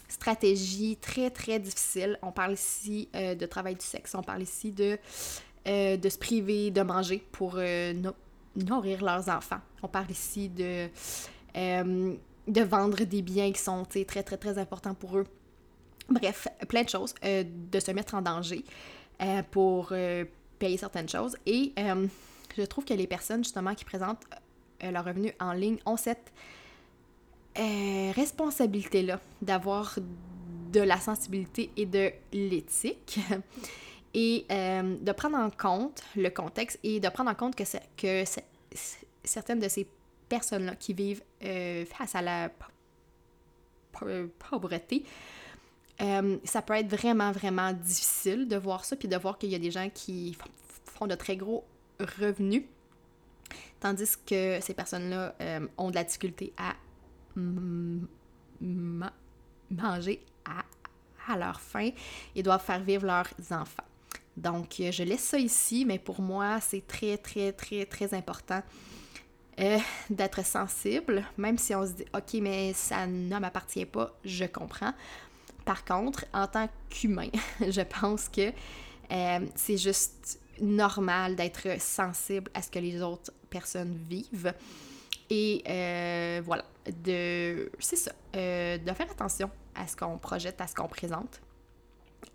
stratégies 0.07 0.97
très, 0.97 1.31
très 1.31 1.59
difficiles. 1.59 2.19
On 2.21 2.31
parle 2.31 2.53
ici 2.53 3.09
euh, 3.15 3.33
de 3.33 3.45
travail 3.47 3.75
du 3.75 3.85
sexe, 3.85 4.13
on 4.13 4.21
parle 4.21 4.43
ici 4.43 4.71
de, 4.71 4.97
de 5.65 6.09
se 6.09 6.17
priver 6.19 6.69
de 6.69 6.81
manger 6.81 7.25
pour 7.31 7.59
nourrir 8.55 9.03
leurs 9.03 9.27
enfants. 9.29 9.61
On 9.81 9.87
parle 9.87 10.11
ici 10.11 10.49
de 10.49 10.87
euh, 11.55 12.15
de 12.47 12.61
vendre 12.61 13.03
des 13.03 13.21
biens 13.21 13.51
qui 13.51 13.61
sont 13.61 13.85
très, 13.85 14.23
très, 14.23 14.37
très 14.37 14.57
importants 14.57 14.93
pour 14.93 15.17
eux. 15.17 15.25
Bref, 16.09 16.47
plein 16.67 16.83
de 16.83 16.89
choses, 16.89 17.13
euh, 17.23 17.43
de 17.45 17.79
se 17.79 17.91
mettre 17.91 18.15
en 18.15 18.21
danger 18.21 18.63
euh, 19.21 19.43
pour 19.51 19.93
payer 20.57 20.77
certaines 20.77 21.09
choses. 21.09 21.37
Et 21.45 21.73
je 22.57 22.63
trouve 22.63 22.85
que 22.85 22.93
les 22.93 23.07
personnes, 23.07 23.43
justement, 23.43 23.75
qui 23.75 23.85
présentent 23.85 24.25
leur 24.81 25.05
revenu 25.05 25.33
en 25.39 25.53
ligne 25.53 25.77
ont 25.85 25.97
cette 25.97 26.31
responsabilité-là 27.55 29.19
d'avoir 29.41 29.97
de 30.71 30.79
la 30.79 30.99
sensibilité 30.99 31.71
et 31.77 31.85
de 31.85 32.11
l'éthique 32.31 33.19
et 34.13 34.45
de 34.49 35.11
prendre 35.11 35.37
en 35.37 35.49
compte 35.49 36.01
le 36.15 36.29
contexte 36.29 36.79
et 36.83 36.99
de 36.99 37.09
prendre 37.09 37.29
en 37.29 37.35
compte 37.35 37.55
que, 37.55 37.63
que 37.97 38.23
certaines 39.23 39.59
de 39.59 39.67
ces 39.67 39.87
personnes-là 40.29 40.75
qui 40.75 40.93
vivent 40.93 41.23
euh, 41.43 41.85
face 41.85 42.15
à 42.15 42.21
la 42.21 42.49
pauvreté, 44.49 45.03
euh, 46.01 46.37
ça 46.45 46.61
peut 46.61 46.75
être 46.75 46.87
vraiment, 46.87 47.31
vraiment 47.31 47.73
difficile 47.73 48.47
de 48.47 48.55
voir 48.55 48.85
ça, 48.85 48.95
puis 48.95 49.07
de 49.09 49.17
voir 49.17 49.37
qu'il 49.37 49.49
y 49.49 49.55
a 49.55 49.59
des 49.59 49.71
gens 49.71 49.89
qui 49.93 50.37
font 50.85 51.07
de 51.07 51.15
très 51.15 51.35
gros 51.35 51.65
revenus, 51.99 52.63
tandis 53.81 54.15
que 54.25 54.59
ces 54.61 54.73
personnes-là 54.73 55.35
euh, 55.41 55.67
ont 55.77 55.89
de 55.89 55.95
la 55.95 56.05
difficulté 56.05 56.53
à 56.57 56.75
manger 59.69 60.21
à, 60.45 60.63
à 61.27 61.37
leur 61.37 61.59
faim 61.59 61.89
et 62.35 62.43
doivent 62.43 62.63
faire 62.63 62.81
vivre 62.81 63.05
leurs 63.05 63.33
enfants. 63.51 63.83
Donc, 64.37 64.75
je 64.79 65.03
laisse 65.03 65.23
ça 65.23 65.37
ici, 65.37 65.83
mais 65.85 65.99
pour 65.99 66.21
moi, 66.21 66.61
c'est 66.61 66.87
très, 66.87 67.17
très, 67.17 67.51
très, 67.51 67.85
très 67.85 68.13
important 68.13 68.61
euh, 69.59 69.77
d'être 70.09 70.45
sensible, 70.45 71.23
même 71.37 71.57
si 71.57 71.75
on 71.75 71.85
se 71.85 71.91
dit 71.91 72.05
OK, 72.13 72.35
mais 72.41 72.71
ça 72.73 73.05
ne 73.05 73.37
m'appartient 73.39 73.85
pas, 73.85 74.15
je 74.23 74.45
comprends. 74.45 74.93
Par 75.65 75.83
contre, 75.83 76.25
en 76.33 76.47
tant 76.47 76.69
qu'humain, 76.89 77.29
je 77.59 77.81
pense 77.81 78.29
que 78.29 78.53
euh, 79.11 79.39
c'est 79.55 79.77
juste 79.77 80.39
normal 80.61 81.35
d'être 81.35 81.79
sensible 81.81 82.49
à 82.53 82.61
ce 82.61 82.69
que 82.69 82.79
les 82.79 83.01
autres 83.01 83.31
personnes 83.49 83.97
vivent. 84.09 84.53
Et 85.29 85.61
euh, 85.67 86.41
voilà, 86.43 86.63
c'est 87.79 87.95
ça, 87.95 88.11
de 88.33 88.93
faire 88.93 89.11
attention 89.11 89.51
à 89.75 89.87
ce 89.87 89.95
qu'on 89.95 90.17
projette, 90.17 90.59
à 90.61 90.67
ce 90.67 90.73
qu'on 90.73 90.87
présente. 90.87 91.41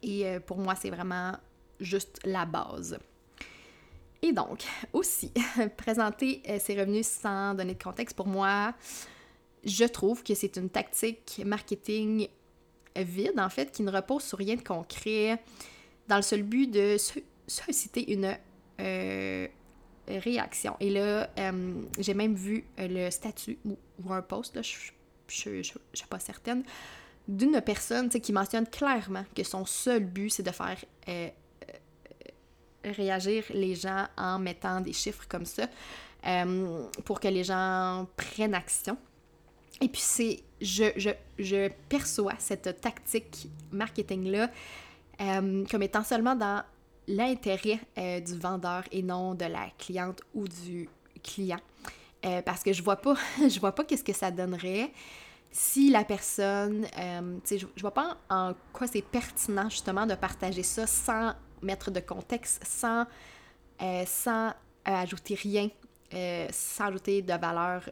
Et 0.03 0.39
pour 0.47 0.59
moi, 0.59 0.75
c'est 0.75 0.91
vraiment 0.91 1.33
juste 1.81 2.21
la 2.25 2.45
base. 2.45 2.99
Et 4.25 4.33
donc, 4.33 4.65
aussi, 4.93 5.31
présenter 5.77 6.43
euh, 6.49 6.59
ses 6.59 6.81
revenus 6.81 7.07
sans 7.07 7.55
donner 7.55 7.75
de 7.75 7.83
contexte, 7.83 8.17
pour 8.17 8.27
moi, 8.27 8.75
je 9.65 9.85
trouve 9.85 10.23
que 10.23 10.35
c'est 10.35 10.57
une 10.57 10.71
tactique 10.71 11.43
marketing 11.45 12.29
vide, 12.97 13.39
en 13.39 13.51
fait, 13.51 13.71
qui 13.71 13.83
ne 13.83 13.91
repose 13.91 14.23
sur 14.23 14.39
rien 14.39 14.57
de 14.57 14.63
concret, 14.63 15.43
dans 16.09 16.17
le 16.17 16.23
seul 16.23 16.43
but 16.43 16.71
de 16.71 16.97
susciter 17.47 18.13
une 18.13 18.37
euh, 18.81 19.47
réaction. 20.09 20.77
Et 20.81 20.91
là, 20.91 21.29
euh, 21.39 21.83
j'ai 21.99 22.15
même 22.15 22.35
vu 22.35 22.65
le 22.79 23.11
statut 23.11 23.59
ou, 23.65 24.13
un 24.13 24.23
post, 24.23 24.57
là, 24.57 24.63
je 24.63 25.51
ne 25.51 25.63
suis 25.63 26.07
pas 26.09 26.19
certaine, 26.19 26.63
d'une 27.29 27.61
personne 27.61 28.09
qui 28.09 28.33
mentionne 28.33 28.67
clairement 28.67 29.25
que 29.35 29.43
son 29.43 29.67
seul 29.67 30.05
but, 30.05 30.31
c'est 30.31 30.43
de 30.43 30.51
faire 30.51 30.79
réagir 32.85 33.45
les 33.51 33.75
gens 33.75 34.07
en 34.17 34.39
mettant 34.39 34.81
des 34.81 34.93
chiffres 34.93 35.27
comme 35.29 35.45
ça 35.45 35.65
euh, 36.27 36.87
pour 37.05 37.21
que 37.21 37.29
les 37.29 37.45
gens 37.45 38.07
prennent 38.17 38.55
action. 38.55 38.97
Et 39.81 39.89
puis 39.89 40.01
c'est, 40.01 40.43
je, 40.61 40.85
je, 41.39 41.69
perçois 41.89 42.35
cette 42.39 42.81
tactique 42.81 43.49
marketing-là 43.73 44.49
euh, 45.21 45.65
comme 45.71 45.83
étant 45.83 46.05
seulement 46.05 46.35
dans 46.35 46.63
l'intérêt 47.09 47.81
euh, 47.99 48.21
du 48.21 48.39
vendeur 48.39 48.85
et 48.91 49.03
non 49.03 49.35
de 49.35 49.45
la 49.45 49.69
cliente 49.79 50.23
ou 50.35 50.49
du 50.49 50.89
client. 51.23 51.61
parce 52.45 52.63
que 52.63 52.73
je 52.73 52.83
vois 52.83 52.97
pas, 52.97 53.17
je 53.49 53.61
vois 53.61 53.75
pas 53.75 53.85
qu'est-ce 53.85 54.05
que 54.05 54.13
ça 54.15 54.31
donnerait 54.31 54.91
si 55.51 55.91
la 55.91 56.05
personne, 56.05 56.85
sais, 57.45 57.59
je, 57.59 57.67
je 57.77 57.81
vois 57.81 57.95
pas 57.95 58.17
en 58.29 58.55
quoi 58.73 58.89
c'est 58.89 59.03
pertinent 59.03 59.69
justement 59.69 60.05
de 60.05 60.15
partager 60.15 60.65
ça 60.65 60.87
sans 60.87 61.35
mettre 61.63 61.91
de 61.91 62.01
contexte 62.01 62.65
sans, 62.65 63.07
euh, 63.83 64.05
sans 64.07 64.49
euh, 64.49 64.53
ajouter 64.85 65.35
rien, 65.35 65.69
euh, 66.13 66.47
sans 66.51 66.87
ajouter 66.87 67.23
de 67.23 67.35
valeur, 67.35 67.89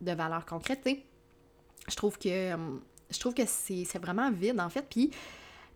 de 0.00 0.12
valeur 0.12 0.44
concrète. 0.46 0.88
Je 1.88 1.96
trouve 1.96 2.18
que 2.18 2.56
je 3.10 3.20
trouve 3.20 3.34
que 3.34 3.46
c'est 3.46 3.98
vraiment 3.98 4.30
vide 4.30 4.60
en 4.60 4.70
fait. 4.70 4.86
Puis 4.88 5.10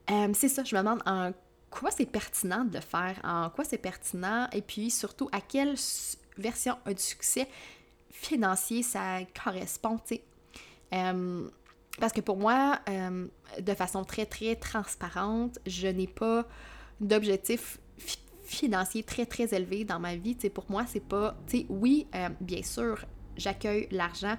c'est 0.08 0.48
ça, 0.48 0.64
je 0.64 0.74
me 0.74 0.80
demande 0.80 1.02
en 1.06 1.32
quoi 1.70 1.90
c'est 1.90 2.06
pertinent 2.06 2.64
de 2.64 2.76
le 2.76 2.80
faire, 2.80 3.20
en 3.22 3.50
quoi 3.50 3.64
c'est 3.64 3.78
pertinent, 3.78 4.48
et 4.52 4.62
puis 4.62 4.90
surtout 4.90 5.28
à 5.32 5.40
quelle 5.40 5.74
version 6.38 6.76
du 6.86 6.98
succès 6.98 7.46
financier 8.10 8.82
ça 8.82 9.18
correspond. 9.44 9.98
Euh, 11.98 12.00
parce 12.00 12.12
que 12.12 12.20
pour 12.20 12.36
moi, 12.36 12.78
euh, 12.88 13.26
de 13.60 13.74
façon 13.74 14.04
très, 14.04 14.26
très 14.26 14.56
transparente, 14.56 15.58
je 15.66 15.88
n'ai 15.88 16.06
pas 16.06 16.46
d'objectif 17.00 17.78
financier 18.44 19.02
très, 19.02 19.26
très 19.26 19.54
élevé 19.54 19.84
dans 19.84 20.00
ma 20.00 20.16
vie. 20.16 20.36
sais, 20.40 20.48
pour 20.48 20.64
moi, 20.70 20.84
c'est 20.86 21.04
pas... 21.04 21.36
Tu 21.46 21.58
sais, 21.58 21.66
oui, 21.68 22.06
euh, 22.14 22.28
bien 22.40 22.62
sûr, 22.62 23.04
j'accueille 23.36 23.88
l'argent 23.90 24.36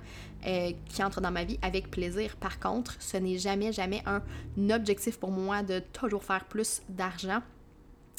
qui 0.87 1.03
entre 1.03 1.19
dans 1.19 1.31
ma 1.31 1.43
vie 1.43 1.59
avec 1.61 1.91
plaisir. 1.91 2.37
Par 2.37 2.59
contre, 2.59 2.95
ce 3.01 3.17
n'est 3.17 3.37
jamais, 3.37 3.73
jamais 3.73 4.01
un 4.05 4.21
objectif 4.69 5.19
pour 5.19 5.31
moi 5.31 5.63
de 5.63 5.79
toujours 5.79 6.23
faire 6.23 6.45
plus 6.45 6.81
d'argent. 6.87 7.41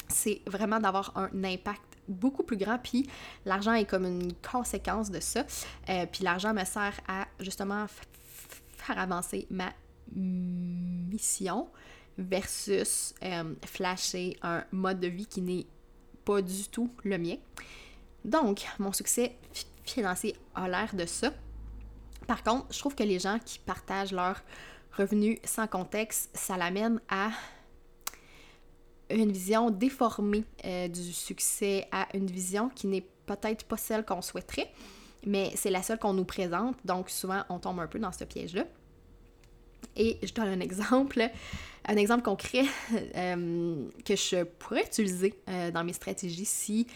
C'est 0.07 0.41
vraiment 0.45 0.79
d'avoir 0.79 1.17
un 1.17 1.43
impact 1.43 1.81
beaucoup 2.07 2.43
plus 2.43 2.57
grand, 2.57 2.77
puis 2.77 3.09
l'argent 3.45 3.73
est 3.73 3.85
comme 3.85 4.05
une 4.05 4.33
conséquence 4.33 5.09
de 5.09 5.19
ça. 5.19 5.45
puis 5.85 6.23
l'argent 6.23 6.53
me 6.53 6.63
sert 6.63 6.93
à 7.07 7.25
justement 7.39 7.87
faire 8.81 8.99
avancer 8.99 9.47
ma 9.49 9.73
mission 10.13 11.69
versus 12.17 13.13
euh, 13.23 13.55
flasher 13.65 14.37
un 14.41 14.63
mode 14.71 14.99
de 14.99 15.07
vie 15.07 15.25
qui 15.25 15.41
n'est 15.41 15.67
pas 16.25 16.41
du 16.41 16.67
tout 16.69 16.91
le 17.03 17.17
mien. 17.17 17.37
Donc, 18.25 18.65
mon 18.79 18.91
succès 18.91 19.37
financier 19.83 20.35
a 20.53 20.67
l'air 20.67 20.93
de 20.93 21.05
ça. 21.05 21.33
Par 22.27 22.43
contre, 22.43 22.67
je 22.71 22.79
trouve 22.79 22.95
que 22.95 23.03
les 23.03 23.19
gens 23.19 23.39
qui 23.43 23.59
partagent 23.59 24.11
leurs 24.11 24.41
revenus 24.97 25.39
sans 25.43 25.67
contexte, 25.67 26.29
ça 26.33 26.57
l'amène 26.57 26.99
à 27.09 27.31
une 29.09 29.31
vision 29.31 29.71
déformée 29.71 30.45
euh, 30.65 30.87
du 30.87 31.13
succès, 31.13 31.87
à 31.91 32.07
une 32.15 32.27
vision 32.27 32.69
qui 32.69 32.87
n'est 32.87 33.05
peut-être 33.25 33.65
pas 33.65 33.77
celle 33.77 34.05
qu'on 34.05 34.21
souhaiterait 34.21 34.71
mais 35.25 35.51
c'est 35.55 35.69
la 35.69 35.83
seule 35.83 35.99
qu'on 35.99 36.13
nous 36.13 36.25
présente, 36.25 36.75
donc 36.85 37.09
souvent 37.09 37.43
on 37.49 37.59
tombe 37.59 37.79
un 37.79 37.87
peu 37.87 37.99
dans 37.99 38.11
ce 38.11 38.23
piège-là. 38.23 38.65
Et 39.95 40.17
je 40.23 40.33
donne 40.33 40.47
un 40.47 40.59
exemple, 40.59 41.21
un 41.85 41.97
exemple 41.97 42.23
concret 42.23 42.65
euh, 43.15 43.89
que 44.05 44.15
je 44.15 44.43
pourrais 44.43 44.83
utiliser 44.83 45.33
euh, 45.49 45.71
dans 45.71 45.83
mes 45.83 45.93
stratégies 45.93 46.45
si, 46.45 46.87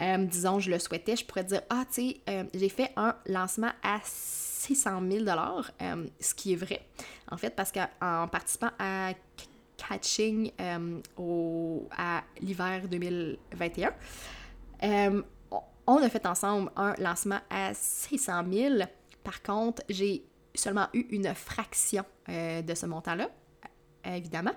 euh, 0.00 0.18
disons, 0.18 0.60
je 0.60 0.70
le 0.70 0.78
souhaitais. 0.78 1.16
Je 1.16 1.24
pourrais 1.24 1.44
dire, 1.44 1.62
ah, 1.70 1.84
tu 1.92 2.10
sais, 2.26 2.46
j'ai 2.54 2.68
fait 2.68 2.92
un 2.96 3.16
lancement 3.26 3.72
à 3.82 3.98
600 4.04 5.02
000 5.10 5.24
ce 6.20 6.34
qui 6.34 6.52
est 6.52 6.56
vrai, 6.56 6.82
en 7.30 7.36
fait, 7.36 7.50
parce 7.56 7.72
qu'en 7.72 8.28
participant 8.28 8.70
à 8.78 9.12
Catching 9.76 10.52
au, 11.16 11.88
à 11.96 12.22
l'hiver 12.40 12.88
2021, 12.88 13.92
on 15.88 15.96
a 16.02 16.08
fait 16.10 16.26
ensemble 16.26 16.70
un 16.76 16.94
lancement 16.98 17.40
à 17.48 17.72
600 17.72 18.44
000. 18.52 18.74
Par 19.24 19.42
contre, 19.42 19.82
j'ai 19.88 20.22
seulement 20.54 20.86
eu 20.92 21.06
une 21.10 21.34
fraction 21.34 22.04
euh, 22.28 22.60
de 22.60 22.74
ce 22.74 22.84
montant-là, 22.84 23.30
euh, 24.06 24.14
évidemment. 24.14 24.52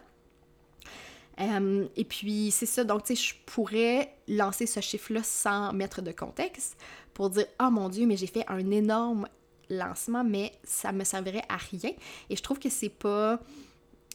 Euh, 1.39 1.87
et 1.95 2.03
puis, 2.03 2.51
c'est 2.51 2.65
ça. 2.65 2.83
Donc, 2.83 3.05
tu 3.05 3.15
sais, 3.15 3.23
je 3.23 3.35
pourrais 3.45 4.13
lancer 4.27 4.65
ce 4.65 4.81
chiffre-là 4.81 5.23
sans 5.23 5.71
mettre 5.71 6.01
de 6.01 6.11
contexte 6.11 6.77
pour 7.13 7.29
dire 7.29 7.45
Oh 7.61 7.71
mon 7.71 7.87
Dieu, 7.87 8.05
mais 8.05 8.17
j'ai 8.17 8.27
fait 8.27 8.45
un 8.49 8.69
énorme 8.69 9.27
lancement, 9.69 10.25
mais 10.25 10.51
ça 10.65 10.91
me 10.91 11.05
servirait 11.05 11.45
à 11.47 11.55
rien. 11.55 11.91
Et 12.29 12.35
je 12.35 12.43
trouve 12.43 12.59
que 12.59 12.69
c'est 12.69 12.89
pas. 12.89 13.39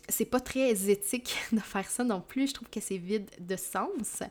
C'est 0.08 0.26
pas 0.26 0.38
très 0.38 0.88
éthique 0.88 1.34
de 1.52 1.60
faire 1.60 1.90
ça 1.90 2.04
non 2.04 2.20
plus. 2.20 2.48
Je 2.48 2.54
trouve 2.54 2.68
que 2.68 2.78
c'est 2.78 2.98
vide 2.98 3.30
de 3.40 3.56
sens. 3.56 4.22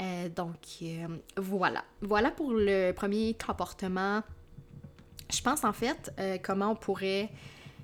Euh, 0.00 0.28
donc, 0.28 0.56
euh, 0.82 1.06
voilà. 1.36 1.84
Voilà 2.00 2.30
pour 2.30 2.52
le 2.52 2.92
premier 2.92 3.34
comportement. 3.34 4.22
Je 5.32 5.40
pense 5.40 5.64
en 5.64 5.72
fait, 5.72 6.12
euh, 6.18 6.38
comment 6.42 6.72
on 6.72 6.76
pourrait 6.76 7.30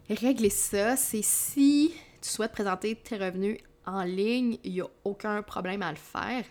régler 0.09 0.51
ça, 0.51 0.97
c'est 0.97 1.23
si 1.23 1.95
tu 2.21 2.29
souhaites 2.29 2.53
présenter 2.53 2.97
tes 2.97 3.17
revenus 3.17 3.59
en 3.87 4.03
ligne, 4.03 4.59
il 4.63 4.73
n'y 4.73 4.81
a 4.81 4.89
aucun 5.05 5.43
problème 5.43 5.83
à 5.83 5.91
le 5.91 5.97
faire. 5.97 6.45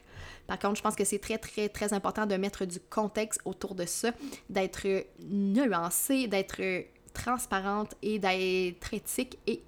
Par 0.47 0.57
contre, 0.57 0.77
je 0.77 0.81
pense 0.81 0.95
que 0.95 1.05
c'est 1.05 1.19
très, 1.19 1.37
très, 1.37 1.69
très 1.69 1.93
important 1.93 2.25
de 2.25 2.35
mettre 2.35 2.65
du 2.65 2.79
contexte 2.79 3.39
autour 3.45 3.75
de 3.75 3.85
ça, 3.85 4.11
d'être 4.49 4.87
nuancé, 5.29 6.27
d'être 6.27 6.61
transparente 7.13 7.95
et 8.01 8.17
d'être 8.17 8.93
éthique 8.93 9.37
et 9.45 9.61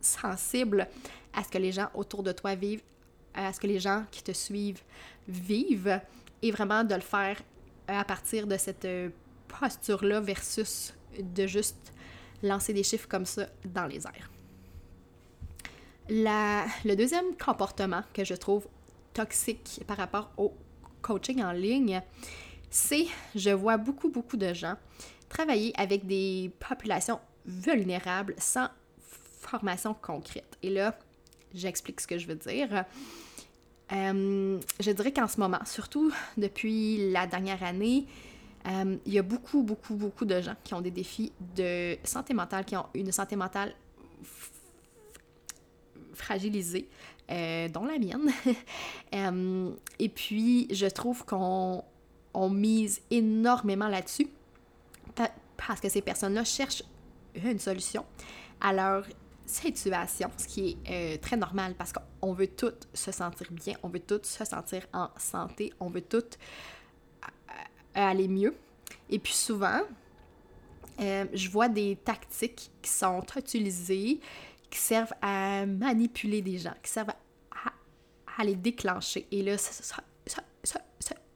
sensible 0.00 0.86
à 1.34 1.42
ce 1.42 1.48
que 1.48 1.58
les 1.58 1.72
gens 1.72 1.88
autour 1.94 2.22
de 2.22 2.32
toi 2.32 2.54
vivent, 2.54 2.82
à 3.38 3.52
ce 3.52 3.60
que 3.60 3.66
les 3.66 3.78
gens 3.78 4.04
qui 4.10 4.22
te 4.22 4.32
suivent 4.32 4.82
vivent 5.28 6.00
et 6.42 6.50
vraiment 6.50 6.84
de 6.84 6.94
le 6.94 7.00
faire 7.00 7.40
à 7.86 8.04
partir 8.04 8.46
de 8.46 8.56
cette 8.56 8.84
euh, 8.84 9.10
posture-là 9.48 10.20
versus 10.20 10.94
de 11.18 11.46
juste 11.46 11.92
lancer 12.42 12.72
des 12.72 12.82
chiffres 12.82 13.08
comme 13.08 13.24
ça 13.24 13.46
dans 13.64 13.86
les 13.86 14.06
airs. 14.06 14.30
La, 16.08 16.66
le 16.84 16.94
deuxième 16.96 17.36
comportement 17.36 18.02
que 18.12 18.24
je 18.24 18.34
trouve 18.34 18.66
toxique 19.12 19.82
par 19.86 19.96
rapport 19.96 20.30
au 20.36 20.54
coaching 21.02 21.42
en 21.42 21.52
ligne, 21.52 22.00
c'est 22.70 23.06
je 23.34 23.50
vois 23.50 23.76
beaucoup, 23.76 24.08
beaucoup 24.08 24.36
de 24.36 24.52
gens 24.52 24.76
travailler 25.28 25.72
avec 25.76 26.06
des 26.06 26.50
populations 26.58 27.20
vulnérables 27.44 28.34
sans 28.38 28.68
formation 29.40 29.94
concrète. 29.94 30.56
Et 30.62 30.70
là, 30.70 30.98
j'explique 31.54 32.00
ce 32.00 32.06
que 32.06 32.18
je 32.18 32.26
veux 32.26 32.34
dire. 32.34 32.84
Euh, 33.92 34.60
je 34.80 34.90
dirais 34.90 35.12
qu'en 35.12 35.28
ce 35.28 35.40
moment, 35.40 35.60
surtout 35.64 36.12
depuis 36.36 37.10
la 37.10 37.26
dernière 37.26 37.62
année, 37.62 38.06
euh, 38.66 38.96
il 39.06 39.12
y 39.12 39.18
a 39.18 39.22
beaucoup, 39.22 39.62
beaucoup, 39.62 39.94
beaucoup 39.94 40.24
de 40.24 40.40
gens 40.40 40.56
qui 40.62 40.74
ont 40.74 40.80
des 40.80 40.90
défis 40.90 41.32
de 41.56 41.96
santé 42.04 42.34
mentale, 42.34 42.64
qui 42.64 42.76
ont 42.76 42.86
une 42.94 43.12
santé 43.12 43.36
mentale 43.36 43.74
fragilisée, 46.12 46.88
euh, 47.30 47.68
dont 47.68 47.84
la 47.84 47.98
mienne. 47.98 48.30
et 49.98 50.08
puis, 50.08 50.68
je 50.70 50.86
trouve 50.86 51.24
qu'on 51.24 51.82
on 52.34 52.50
mise 52.50 53.00
énormément 53.10 53.88
là-dessus 53.88 54.28
parce 55.56 55.80
que 55.80 55.88
ces 55.88 56.02
personnes-là 56.02 56.44
cherchent 56.44 56.84
une 57.34 57.58
solution 57.58 58.04
à 58.60 58.72
leur 58.72 59.04
situation, 59.48 60.30
ce 60.36 60.46
qui 60.46 60.78
est 60.84 60.90
euh, 60.90 61.18
très 61.18 61.36
normal 61.36 61.74
parce 61.76 61.92
qu'on 61.92 62.32
veut 62.32 62.46
toutes 62.46 62.88
se 62.92 63.10
sentir 63.10 63.48
bien, 63.50 63.74
on 63.82 63.88
veut 63.88 64.00
toutes 64.00 64.26
se 64.26 64.44
sentir 64.44 64.86
en 64.92 65.08
santé, 65.16 65.72
on 65.80 65.88
veut 65.88 66.02
toutes 66.02 66.38
euh, 67.24 67.52
aller 67.94 68.28
mieux. 68.28 68.54
Et 69.10 69.18
puis 69.18 69.32
souvent, 69.32 69.80
euh, 71.00 71.24
je 71.32 71.48
vois 71.48 71.68
des 71.68 71.96
tactiques 71.96 72.70
qui 72.82 72.90
sont 72.90 73.24
utilisées, 73.36 74.20
qui 74.70 74.78
servent 74.78 75.14
à 75.22 75.64
manipuler 75.66 76.42
des 76.42 76.58
gens, 76.58 76.74
qui 76.82 76.90
servent 76.90 77.08
à, 77.08 78.44
les 78.44 78.54
déclencher. 78.54 79.26
Et 79.32 79.42
là, 79.42 79.58
ça 79.58 79.96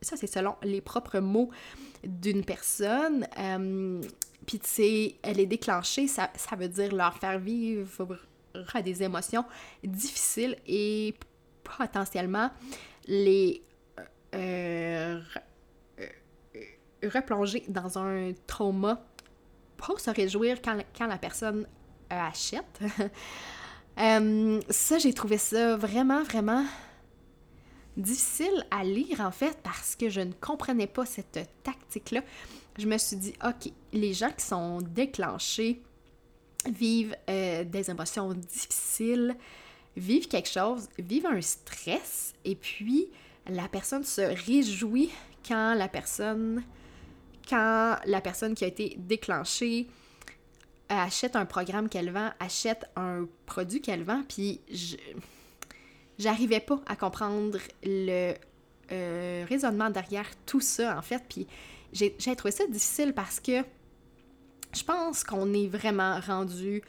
c'est 0.02 0.26
selon 0.26 0.56
les 0.62 0.80
propres 0.80 1.18
mots 1.18 1.50
d'une 2.04 2.44
personne. 2.44 3.26
Puis, 4.46 4.58
tu 4.58 4.68
sais, 4.68 5.14
elle 5.22 5.40
est 5.40 5.46
déclenchée, 5.46 6.08
ça, 6.08 6.30
ça 6.36 6.56
veut 6.56 6.68
dire 6.68 6.94
leur 6.94 7.16
faire 7.16 7.38
vivre 7.38 8.18
des 8.84 9.02
émotions 9.02 9.44
difficiles 9.82 10.56
et 10.66 11.14
potentiellement 11.64 12.50
les 13.06 13.62
euh, 14.34 15.20
euh, 16.00 17.08
replonger 17.08 17.64
dans 17.68 17.98
un 17.98 18.32
trauma 18.46 19.04
pour 19.76 20.00
se 20.00 20.10
réjouir 20.10 20.60
quand, 20.62 20.78
quand 20.96 21.06
la 21.06 21.18
personne 21.18 21.66
achète. 22.10 22.80
Euh, 23.98 24.58
ça, 24.70 24.96
j'ai 24.96 25.12
trouvé 25.12 25.36
ça 25.36 25.76
vraiment, 25.76 26.22
vraiment 26.22 26.64
difficile 27.96 28.66
à 28.70 28.84
lire 28.84 29.20
en 29.20 29.30
fait 29.30 29.58
parce 29.62 29.96
que 29.96 30.08
je 30.08 30.20
ne 30.20 30.32
comprenais 30.32 30.86
pas 30.86 31.06
cette 31.06 31.48
tactique-là. 31.62 32.22
Je 32.78 32.86
me 32.86 32.96
suis 32.96 33.16
dit, 33.16 33.34
OK, 33.44 33.70
les 33.92 34.14
gens 34.14 34.30
qui 34.30 34.44
sont 34.44 34.78
déclenchés 34.80 35.82
vivent 36.66 37.16
euh, 37.28 37.64
des 37.64 37.90
émotions 37.90 38.32
difficiles, 38.32 39.36
vivent 39.96 40.28
quelque 40.28 40.48
chose, 40.48 40.88
vivent 40.98 41.26
un 41.26 41.40
stress, 41.40 42.32
et 42.44 42.54
puis 42.54 43.08
la 43.48 43.68
personne 43.68 44.04
se 44.04 44.22
réjouit 44.22 45.10
quand 45.46 45.74
la 45.74 45.88
personne, 45.88 46.62
quand 47.48 47.96
la 48.06 48.20
personne 48.20 48.54
qui 48.54 48.64
a 48.64 48.68
été 48.68 48.96
déclenchée 48.98 49.88
achète 50.88 51.36
un 51.36 51.46
programme 51.46 51.88
qu'elle 51.88 52.10
vend, 52.10 52.30
achète 52.38 52.84
un 52.96 53.26
produit 53.46 53.80
qu'elle 53.80 54.04
vend, 54.04 54.22
puis 54.28 54.60
je 54.70 54.96
j'arrivais 56.18 56.60
pas 56.60 56.80
à 56.86 56.96
comprendre 56.96 57.58
le 57.82 58.34
euh, 58.90 59.44
raisonnement 59.48 59.90
derrière 59.90 60.28
tout 60.46 60.60
ça, 60.60 60.98
en 60.98 61.02
fait, 61.02 61.22
puis 61.28 61.46
j'ai 61.92 62.36
trouvé 62.36 62.52
ça 62.52 62.66
difficile 62.66 63.12
parce 63.12 63.38
que 63.38 63.62
je 64.74 64.82
pense 64.82 65.24
qu'on 65.24 65.52
est 65.52 65.66
vraiment 65.66 66.18
rendu 66.20 66.82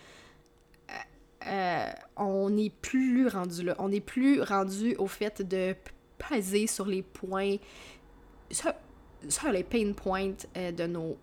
euh, 1.46 1.92
on 2.16 2.50
n'est 2.50 2.70
plus 2.70 3.28
rendu 3.28 3.64
là. 3.64 3.76
On 3.80 3.90
n'est 3.90 4.00
plus 4.00 4.42
rendu 4.42 4.96
au 4.96 5.08
fait 5.08 5.42
de 5.42 5.76
peser 6.18 6.68
sur 6.68 6.86
les 6.86 7.02
points, 7.02 7.58
sur, 8.50 9.52
les 9.52 9.64
pain 9.64 9.92
points 9.94 10.34
de 10.56 10.88
nos 10.88 11.18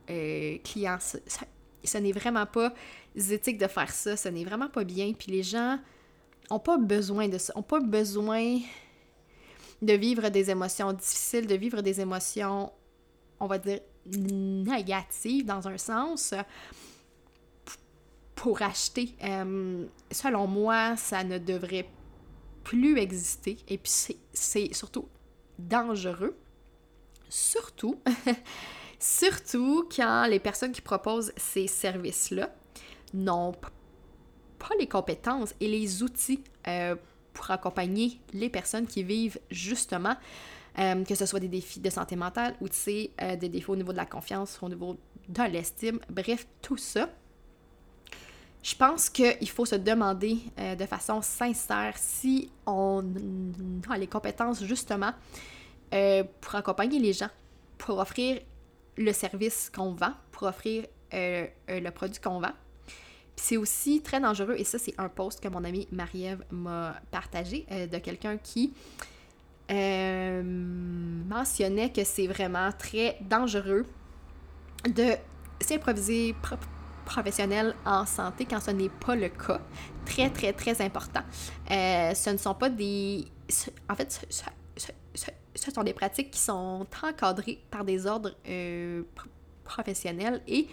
clients. 0.62 0.98
ce 1.00 1.98
n'est 1.98 2.12
vraiment 2.12 2.46
pas 2.46 2.74
éthique 3.16 3.58
de 3.58 3.66
faire 3.66 3.90
ça. 3.90 4.16
Ce 4.16 4.28
n'est 4.28 4.44
vraiment 4.44 4.68
pas 4.68 4.84
bien. 4.84 5.12
Puis 5.12 5.32
les 5.32 5.42
gens 5.42 5.78
ont 6.50 6.58
pas 6.58 6.78
besoin 6.78 7.28
de 7.28 7.38
ça. 7.38 7.52
Ont 7.56 7.62
pas 7.62 7.80
besoin 7.80 8.58
de 9.82 9.92
vivre 9.94 10.28
des 10.28 10.50
émotions 10.50 10.92
difficiles, 10.92 11.46
de 11.46 11.54
vivre 11.54 11.80
des 11.80 12.00
émotions, 12.00 12.72
on 13.38 13.46
va 13.46 13.58
dire, 13.58 13.80
négatives 14.06 15.46
dans 15.46 15.66
un 15.68 15.78
sens 15.78 16.34
pour 18.34 18.62
acheter. 18.62 19.14
Selon 20.10 20.46
moi, 20.46 20.96
ça 20.96 21.24
ne 21.24 21.38
devrait 21.38 21.88
plus 22.64 22.98
exister. 22.98 23.58
Et 23.68 23.78
puis 23.78 23.92
c'est 24.32 24.74
surtout 24.74 25.08
dangereux. 25.58 26.36
Surtout, 27.28 28.00
surtout 28.98 29.88
quand 29.94 30.26
les 30.26 30.40
personnes 30.40 30.72
qui 30.72 30.80
proposent 30.80 31.32
ces 31.36 31.66
services-là 31.68 32.52
n'ont 33.14 33.52
pas 34.60 34.74
les 34.78 34.86
compétences 34.86 35.54
et 35.58 35.68
les 35.68 36.02
outils 36.02 36.44
euh, 36.68 36.94
pour 37.32 37.50
accompagner 37.50 38.20
les 38.32 38.50
personnes 38.50 38.86
qui 38.86 39.02
vivent 39.02 39.40
justement, 39.50 40.14
euh, 40.78 41.02
que 41.04 41.14
ce 41.14 41.26
soit 41.26 41.40
des 41.40 41.48
défis 41.48 41.80
de 41.80 41.90
santé 41.90 42.14
mentale 42.14 42.54
ou 42.60 42.66
euh, 42.66 43.36
des 43.36 43.48
défauts 43.48 43.72
au 43.72 43.76
niveau 43.76 43.92
de 43.92 43.96
la 43.96 44.06
confiance, 44.06 44.58
au 44.62 44.68
niveau 44.68 44.96
de 45.28 45.42
l'estime, 45.44 45.98
bref, 46.08 46.46
tout 46.60 46.76
ça. 46.76 47.08
Je 48.62 48.74
pense 48.74 49.08
qu'il 49.08 49.48
faut 49.48 49.64
se 49.64 49.76
demander 49.76 50.36
de 50.78 50.84
façon 50.84 51.22
sincère 51.22 51.94
si 51.96 52.50
on 52.66 53.02
a 53.88 53.96
les 53.96 54.06
compétences 54.06 54.62
justement 54.62 55.12
pour 56.42 56.54
accompagner 56.56 56.98
les 56.98 57.14
gens, 57.14 57.30
pour 57.78 57.98
offrir 57.98 58.38
le 58.98 59.12
service 59.14 59.70
qu'on 59.74 59.92
vend, 59.92 60.12
pour 60.30 60.42
offrir 60.46 60.84
le 61.10 61.88
produit 61.88 62.20
qu'on 62.20 62.38
vend 62.38 62.52
c'est 63.40 63.56
aussi 63.56 64.02
très 64.02 64.20
dangereux, 64.20 64.54
et 64.58 64.64
ça, 64.64 64.78
c'est 64.78 64.94
un 64.98 65.08
post 65.08 65.42
que 65.42 65.48
mon 65.48 65.64
amie 65.64 65.88
Marie-Ève 65.90 66.44
m'a 66.50 66.94
partagé 67.10 67.66
euh, 67.70 67.86
de 67.86 67.96
quelqu'un 67.98 68.36
qui 68.36 68.72
euh, 69.70 70.42
mentionnait 71.26 71.90
que 71.90 72.04
c'est 72.04 72.26
vraiment 72.26 72.70
très 72.72 73.16
dangereux 73.22 73.86
de 74.84 75.14
s'improviser 75.60 76.34
professionnel 77.06 77.74
en 77.86 78.04
santé 78.04 78.44
quand 78.44 78.60
ce 78.60 78.72
n'est 78.72 78.90
pas 78.90 79.16
le 79.16 79.30
cas. 79.30 79.60
Très, 80.04 80.28
très, 80.28 80.52
très 80.52 80.80
important. 80.82 81.22
Euh, 81.70 82.14
ce 82.14 82.30
ne 82.30 82.36
sont 82.36 82.54
pas 82.54 82.68
des... 82.68 83.24
En 83.88 83.94
fait, 83.94 84.26
ce, 84.28 85.70
sont 85.70 85.82
des 85.82 85.94
pratiques 85.94 86.30
qui 86.30 86.40
sont 86.40 86.86
encadrées 87.02 87.58
par 87.70 87.84
des 87.84 88.06
ordres 88.06 88.34
professionnels 89.64 90.42
et 90.46 90.66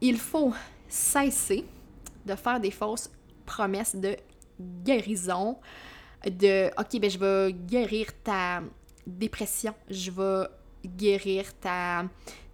il 0.00 0.18
faut 0.18 0.52
cesser 0.90 1.64
de 2.26 2.34
faire 2.34 2.60
des 2.60 2.70
fausses 2.70 3.10
promesses 3.46 3.96
de 3.96 4.16
guérison, 4.84 5.58
de 6.26 6.68
OK, 6.78 7.00
ben 7.00 7.10
je 7.10 7.18
vais 7.18 7.52
guérir 7.52 8.08
ta 8.22 8.62
dépression, 9.06 9.74
je 9.88 10.10
vais 10.10 10.46
guérir 10.84 11.54
ta 11.58 12.04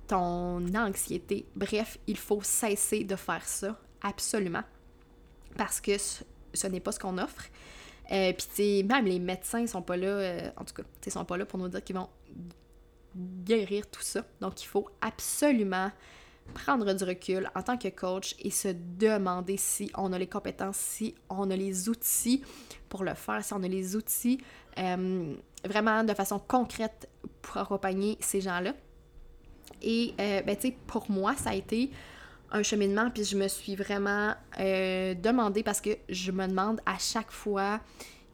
ton 0.07 0.73
anxiété. 0.75 1.47
Bref, 1.57 1.99
il 2.07 2.17
faut 2.17 2.41
cesser 2.43 3.05
de 3.05 3.17
faire 3.17 3.45
ça, 3.45 3.77
absolument. 4.03 4.63
Parce 5.57 5.81
que 5.81 5.99
ce, 5.99 6.67
n'est 6.69 6.81
pas 6.81 6.93
ce 6.93 7.01
qu'on 7.01 7.19
offre. 7.19 7.45
Euh, 8.13 8.33
Puis, 8.33 8.85
même 8.85 9.05
les 9.05 9.19
médecins 9.19 9.67
sont 9.67 9.83
pas 9.83 9.97
là, 9.97 10.07
euh, 10.07 10.51
en 10.57 10.65
tout 10.65 10.75
cas, 10.75 10.85
ils 11.05 11.13
sont 11.13 11.25
pas 11.25 11.37
là 11.37 11.45
pour 11.45 11.59
nous 11.59 11.69
dire 11.69 11.83
qu'ils 11.83 11.97
vont 11.97 12.09
guérir 13.17 13.91
tout 13.91 14.03
ça. 14.03 14.25
Donc, 14.41 14.63
il 14.63 14.67
faut 14.67 14.89
absolument 15.01 15.91
prendre 16.55 16.93
du 16.93 17.05
recul 17.05 17.51
en 17.55 17.63
tant 17.63 17.77
que 17.77 17.89
coach 17.89 18.35
et 18.41 18.51
se 18.51 18.69
demander 18.69 19.57
si 19.57 19.91
on 19.97 20.13
a 20.13 20.19
les 20.19 20.27
compétences, 20.27 20.77
si 20.77 21.15
on 21.29 21.51
a 21.51 21.57
les 21.57 21.89
outils 21.89 22.43
pour 22.89 23.05
le 23.05 23.15
faire, 23.15 23.45
si 23.45 23.53
on 23.53 23.63
a 23.63 23.69
les 23.69 23.97
outils 23.97 24.39
euh, 24.79 25.35
vraiment 25.65 26.05
de 26.05 26.15
façon 26.15 26.39
concrète 26.39 27.09
pour 27.43 27.59
accompagner 27.59 28.17
ces 28.21 28.41
gens-là. 28.41 28.75
Et, 29.83 30.15
euh, 30.21 30.43
ben, 30.43 30.57
tu 30.57 30.69
sais, 30.69 30.77
pour 30.87 31.11
moi, 31.11 31.35
ça 31.37 31.51
a 31.51 31.55
été 31.55 31.91
un 32.53 32.63
cheminement, 32.63 33.11
puis 33.11 33.25
je 33.25 33.37
me 33.37 33.49
suis 33.49 33.75
vraiment 33.75 34.35
euh, 34.59 35.15
demandé 35.15 35.63
parce 35.63 35.81
que 35.81 35.91
je 36.09 36.31
me 36.31 36.47
demande 36.47 36.81
à 36.87 36.99
chaque 36.99 37.31
fois, 37.31 37.81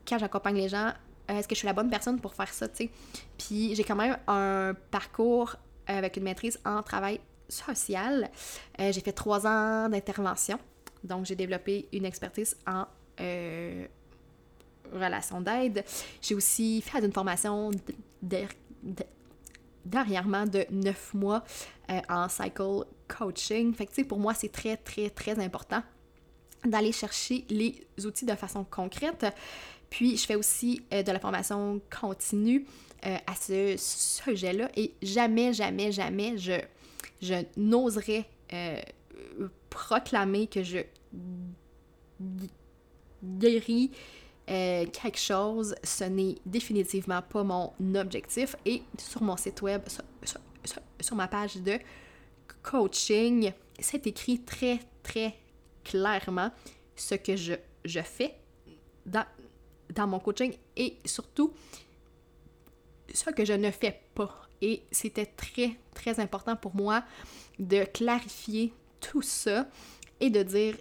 quand 0.06 0.18
j'accompagne 0.18 0.56
les 0.56 0.68
gens, 0.68 0.92
est-ce 1.28 1.48
que 1.48 1.54
je 1.54 1.60
suis 1.60 1.66
la 1.66 1.72
bonne 1.72 1.88
personne 1.90 2.20
pour 2.20 2.34
faire 2.34 2.52
ça, 2.52 2.68
tu 2.68 2.76
sais? 2.76 2.90
Puis 3.38 3.74
j'ai 3.74 3.84
quand 3.84 3.96
même 3.96 4.18
un 4.26 4.74
parcours 4.90 5.56
avec 5.86 6.16
une 6.16 6.24
maîtrise 6.24 6.60
en 6.64 6.82
travail 6.82 7.20
sociale. 7.48 8.30
Euh, 8.80 8.92
j'ai 8.92 9.00
fait 9.00 9.12
trois 9.12 9.46
ans 9.46 9.88
d'intervention. 9.88 10.58
Donc, 11.04 11.26
j'ai 11.26 11.34
développé 11.34 11.88
une 11.92 12.04
expertise 12.04 12.56
en 12.66 12.86
euh, 13.20 13.86
relation 14.92 15.40
d'aide. 15.40 15.84
J'ai 16.20 16.34
aussi 16.34 16.80
fait 16.82 17.04
une 17.04 17.12
formation 17.12 17.70
dernièrement 19.84 20.46
de 20.46 20.64
neuf 20.70 21.12
mois 21.14 21.42
euh, 21.90 22.00
en 22.08 22.28
cycle 22.28 22.84
coaching. 23.08 23.74
Fait 23.74 23.86
que, 23.86 24.02
pour 24.02 24.18
moi, 24.18 24.34
c'est 24.34 24.52
très, 24.52 24.76
très, 24.76 25.10
très 25.10 25.38
important 25.38 25.82
d'aller 26.64 26.92
chercher 26.92 27.44
les 27.50 27.84
outils 28.04 28.24
de 28.24 28.36
façon 28.36 28.64
concrète. 28.64 29.26
Puis, 29.90 30.16
je 30.16 30.24
fais 30.24 30.36
aussi 30.36 30.84
de 30.90 31.10
la 31.10 31.18
formation 31.18 31.80
continue 32.00 32.64
à 33.02 33.34
ce 33.34 33.74
sujet-là 33.76 34.70
et 34.76 34.94
jamais, 35.02 35.52
jamais, 35.52 35.90
jamais 35.90 36.38
je 36.38 36.52
je 37.22 37.34
n'oserais 37.56 38.26
euh, 38.52 38.82
proclamer 39.70 40.48
que 40.48 40.62
je 40.62 40.80
guéris 43.22 43.90
euh, 44.50 44.86
quelque 44.86 45.18
chose. 45.18 45.74
Ce 45.82 46.04
n'est 46.04 46.36
définitivement 46.44 47.22
pas 47.22 47.44
mon 47.44 47.72
objectif. 47.94 48.56
Et 48.66 48.82
sur 48.98 49.22
mon 49.22 49.36
site 49.36 49.62
web, 49.62 49.82
sur, 51.00 51.16
ma 51.16 51.28
page 51.28 51.56
de 51.56 51.78
coaching, 52.62 53.52
c'est 53.78 54.06
écrit 54.06 54.40
très, 54.40 54.80
très 55.02 55.34
clairement 55.84 56.50
ce 56.96 57.14
que 57.14 57.36
je, 57.36 57.54
je 57.84 58.00
fais 58.00 58.34
dans, 59.06 59.24
dans 59.94 60.06
mon 60.06 60.18
coaching 60.18 60.54
et 60.76 60.98
surtout 61.04 61.52
ce 63.12 63.30
que 63.30 63.44
je 63.44 63.54
ne 63.54 63.70
fais 63.70 64.00
pas. 64.14 64.48
Et 64.62 64.84
c'était 64.90 65.26
très, 65.26 65.76
très 65.92 66.18
important 66.20 66.56
pour 66.56 66.74
moi 66.74 67.04
de 67.58 67.84
clarifier 67.84 68.72
tout 69.00 69.22
ça 69.22 69.66
et 70.20 70.30
de 70.30 70.42
dire 70.42 70.76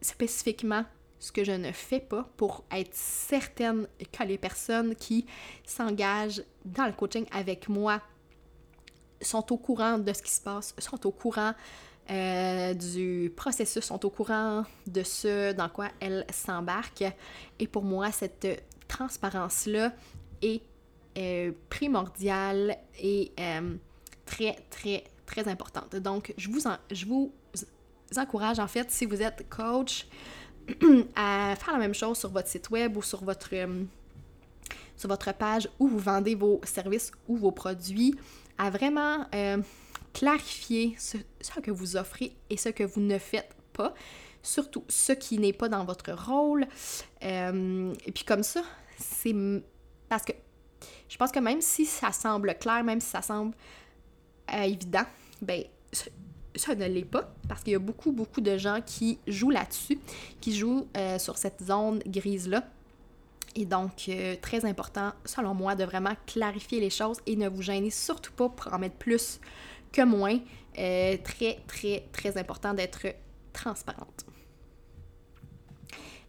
spécifiquement 0.00 0.84
ce 1.18 1.32
que 1.32 1.42
je 1.42 1.52
ne 1.52 1.72
fais 1.72 2.00
pas 2.00 2.28
pour 2.36 2.64
être 2.70 2.94
certaine 2.94 3.86
que 4.12 4.22
les 4.24 4.38
personnes 4.38 4.94
qui 4.94 5.26
s'engagent 5.64 6.42
dans 6.64 6.86
le 6.86 6.92
coaching 6.92 7.24
avec 7.32 7.68
moi 7.68 8.02
sont 9.20 9.52
au 9.52 9.56
courant 9.56 9.98
de 9.98 10.12
ce 10.12 10.22
qui 10.22 10.32
se 10.32 10.40
passe, 10.40 10.74
sont 10.78 11.06
au 11.06 11.12
courant 11.12 11.54
euh, 12.10 12.74
du 12.74 13.32
processus, 13.36 13.84
sont 13.84 14.04
au 14.04 14.10
courant 14.10 14.64
de 14.86 15.02
ce 15.04 15.52
dans 15.52 15.68
quoi 15.68 15.88
elles 16.00 16.26
s'embarquent. 16.32 17.12
Et 17.60 17.68
pour 17.68 17.84
moi, 17.84 18.10
cette 18.10 18.64
transparence-là 18.88 19.92
est 20.42 20.60
euh, 21.18 21.52
primordiale 21.68 22.78
et 22.98 23.32
euh, 23.38 23.74
très, 24.24 24.56
très, 24.70 25.04
très 25.26 25.46
importante. 25.46 25.94
Donc, 25.96 26.32
je 26.38 26.48
vous, 26.48 26.60
je 26.90 27.04
vous 27.04 27.32
encourage, 28.16 28.58
en 28.58 28.66
fait, 28.66 28.90
si 28.90 29.04
vous 29.04 29.20
êtes 29.20 29.46
coach, 29.50 30.06
à 31.14 31.54
faire 31.56 31.72
la 31.72 31.78
même 31.78 31.94
chose 31.94 32.18
sur 32.18 32.30
votre 32.30 32.48
site 32.48 32.70
web 32.70 32.96
ou 32.96 33.02
sur 33.02 33.22
votre, 33.24 33.50
euh, 33.52 33.84
sur 34.96 35.08
votre 35.08 35.34
page 35.34 35.68
où 35.78 35.86
vous 35.86 35.98
vendez 35.98 36.34
vos 36.34 36.60
services 36.64 37.12
ou 37.28 37.36
vos 37.36 37.50
produits, 37.50 38.14
à 38.56 38.70
vraiment 38.70 39.26
clarifier 40.12 40.94
ce, 40.98 41.18
ce, 41.40 41.60
que 41.60 41.70
vous 41.70 41.96
offrez 41.96 42.32
et 42.48 42.56
ce 42.56 42.68
que 42.68 42.84
vous 42.84 43.00
ne 43.00 43.18
faites 43.18 43.54
pas, 43.72 43.92
surtout 44.42 44.84
ce 44.88 45.12
qui 45.12 45.38
n'est 45.38 45.52
pas 45.52 45.68
dans 45.68 45.84
votre 45.84 46.12
rôle. 46.12 46.66
et 47.20 48.12
puis 48.14 48.24
comme 48.24 48.42
ça, 48.42 48.62
c'est 48.98 49.34
parce 50.08 50.24
que 50.24 50.32
je 51.12 51.18
pense 51.18 51.30
que 51.30 51.40
même 51.40 51.60
si 51.60 51.84
ça 51.84 52.10
semble 52.10 52.54
clair, 52.54 52.82
même 52.82 52.98
si 52.98 53.10
ça 53.10 53.20
semble 53.20 53.54
euh, 54.50 54.62
évident, 54.62 55.04
ben 55.42 55.62
ça 56.56 56.74
ne 56.74 56.86
l'est 56.86 57.04
pas 57.04 57.30
parce 57.46 57.62
qu'il 57.62 57.74
y 57.74 57.76
a 57.76 57.78
beaucoup, 57.78 58.12
beaucoup 58.12 58.40
de 58.40 58.56
gens 58.56 58.80
qui 58.80 59.18
jouent 59.26 59.50
là-dessus, 59.50 59.98
qui 60.40 60.56
jouent 60.56 60.88
euh, 60.96 61.18
sur 61.18 61.36
cette 61.36 61.62
zone 61.62 61.98
grise-là. 62.06 62.64
Et 63.54 63.66
donc, 63.66 64.06
euh, 64.08 64.36
très 64.40 64.64
important, 64.64 65.12
selon 65.26 65.52
moi, 65.52 65.74
de 65.74 65.84
vraiment 65.84 66.14
clarifier 66.26 66.80
les 66.80 66.88
choses 66.88 67.18
et 67.26 67.36
ne 67.36 67.46
vous 67.46 67.60
gênez 67.60 67.90
surtout 67.90 68.32
pas 68.32 68.48
pour 68.48 68.72
en 68.72 68.78
mettre 68.78 68.96
plus 68.96 69.38
que 69.92 70.00
moins. 70.00 70.38
très, 70.74 71.58
très, 71.66 72.08
très 72.10 72.38
important 72.38 72.72
d'être 72.72 73.06
transparente. 73.52 74.24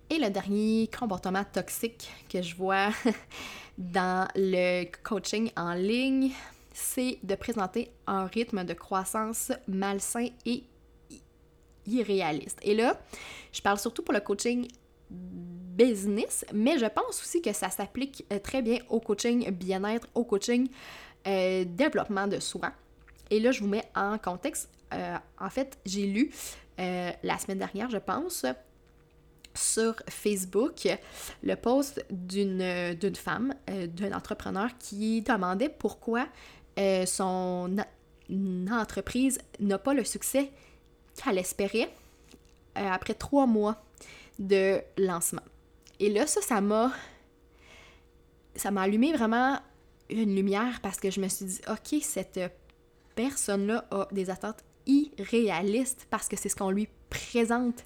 Et 0.10 0.20
le 0.20 0.30
dernier 0.30 0.90
comportement 0.90 1.46
toxique 1.46 2.12
que 2.30 2.42
je 2.42 2.54
vois 2.54 2.90
dans 3.78 4.28
le 4.36 4.86
coaching 5.04 5.52
en 5.58 5.74
ligne, 5.74 6.32
c'est 6.74 7.20
de 7.24 7.36
présenter 7.36 7.92
un 8.08 8.26
rythme 8.26 8.64
de 8.64 8.74
croissance 8.74 9.52
malsain 9.68 10.28
et 10.46 10.64
irréaliste. 11.86 12.60
Et 12.62 12.76
là, 12.76 13.00
je 13.52 13.62
parle 13.62 13.80
surtout 13.80 14.04
pour 14.04 14.14
le 14.14 14.20
coaching 14.20 14.68
business, 15.10 16.46
mais 16.54 16.78
je 16.78 16.86
pense 16.86 17.22
aussi 17.22 17.42
que 17.42 17.54
ça 17.54 17.70
s'applique 17.70 18.26
euh, 18.32 18.40
très 18.40 18.62
bien 18.62 18.80
au 18.90 19.00
coaching 19.00 19.50
bien-être, 19.52 20.08
au 20.16 20.24
coaching 20.24 20.70
euh, 21.28 21.66
développement 21.66 22.28
de 22.28 22.40
soi. 22.40 22.72
Et 23.30 23.40
là, 23.40 23.52
je 23.52 23.62
vous 23.62 23.68
mets 23.68 23.86
en 23.96 24.18
contexte. 24.18 24.70
Euh, 24.94 25.18
en 25.40 25.50
fait, 25.50 25.78
j'ai 25.86 26.06
lu 26.06 26.32
la 26.78 27.38
semaine 27.38 27.60
dernière, 27.60 27.90
je 27.92 27.98
pense, 27.98 28.46
sur 29.54 29.96
Facebook 30.10 30.88
le 31.44 31.56
post 31.56 32.06
d'une, 32.10 32.94
d'une 32.96 33.16
femme, 33.16 33.54
d'un 33.68 34.14
entrepreneur 34.14 34.70
qui 34.80 35.22
demandait 35.22 35.70
pourquoi 35.70 36.28
son 37.06 37.78
entreprise 38.72 39.40
n'a 39.60 39.78
pas 39.78 39.94
le 39.94 40.04
succès 40.04 40.52
qu'elle 41.16 41.38
espérait 41.38 41.90
après 42.76 43.14
trois 43.14 43.46
mois 43.46 43.84
de 44.40 44.82
lancement. 44.98 45.44
Et 46.00 46.10
là, 46.10 46.26
ça, 46.26 46.42
ça 46.42 46.60
m'a. 46.62 46.92
Ça 48.56 48.72
m'a 48.72 48.82
allumé 48.84 49.14
vraiment 49.14 49.60
une 50.10 50.36
lumière 50.36 50.80
parce 50.82 51.00
que 51.00 51.10
je 51.10 51.20
me 51.20 51.28
suis 51.28 51.46
dit, 51.46 51.62
OK, 51.68 52.00
cette 52.02 52.40
personne-là 53.16 53.86
a 53.90 54.08
des 54.12 54.30
attentes 54.30 54.64
irréalistes 54.86 56.08
parce 56.10 56.28
que 56.28 56.36
c'est 56.36 56.50
ce 56.50 56.56
qu'on 56.56 56.70
lui 56.70 56.88
présente. 57.10 57.84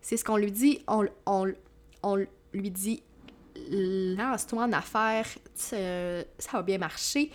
C'est 0.00 0.16
ce 0.16 0.24
qu'on 0.24 0.36
lui 0.36 0.52
dit. 0.52 0.82
On, 0.88 1.06
on, 1.26 1.52
on 2.02 2.16
lui 2.52 2.70
dit, 2.70 3.02
lance-toi 3.70 4.64
en 4.64 4.72
affaires, 4.72 5.28
ça 5.54 6.24
va 6.52 6.62
bien 6.62 6.78
marcher. 6.78 7.30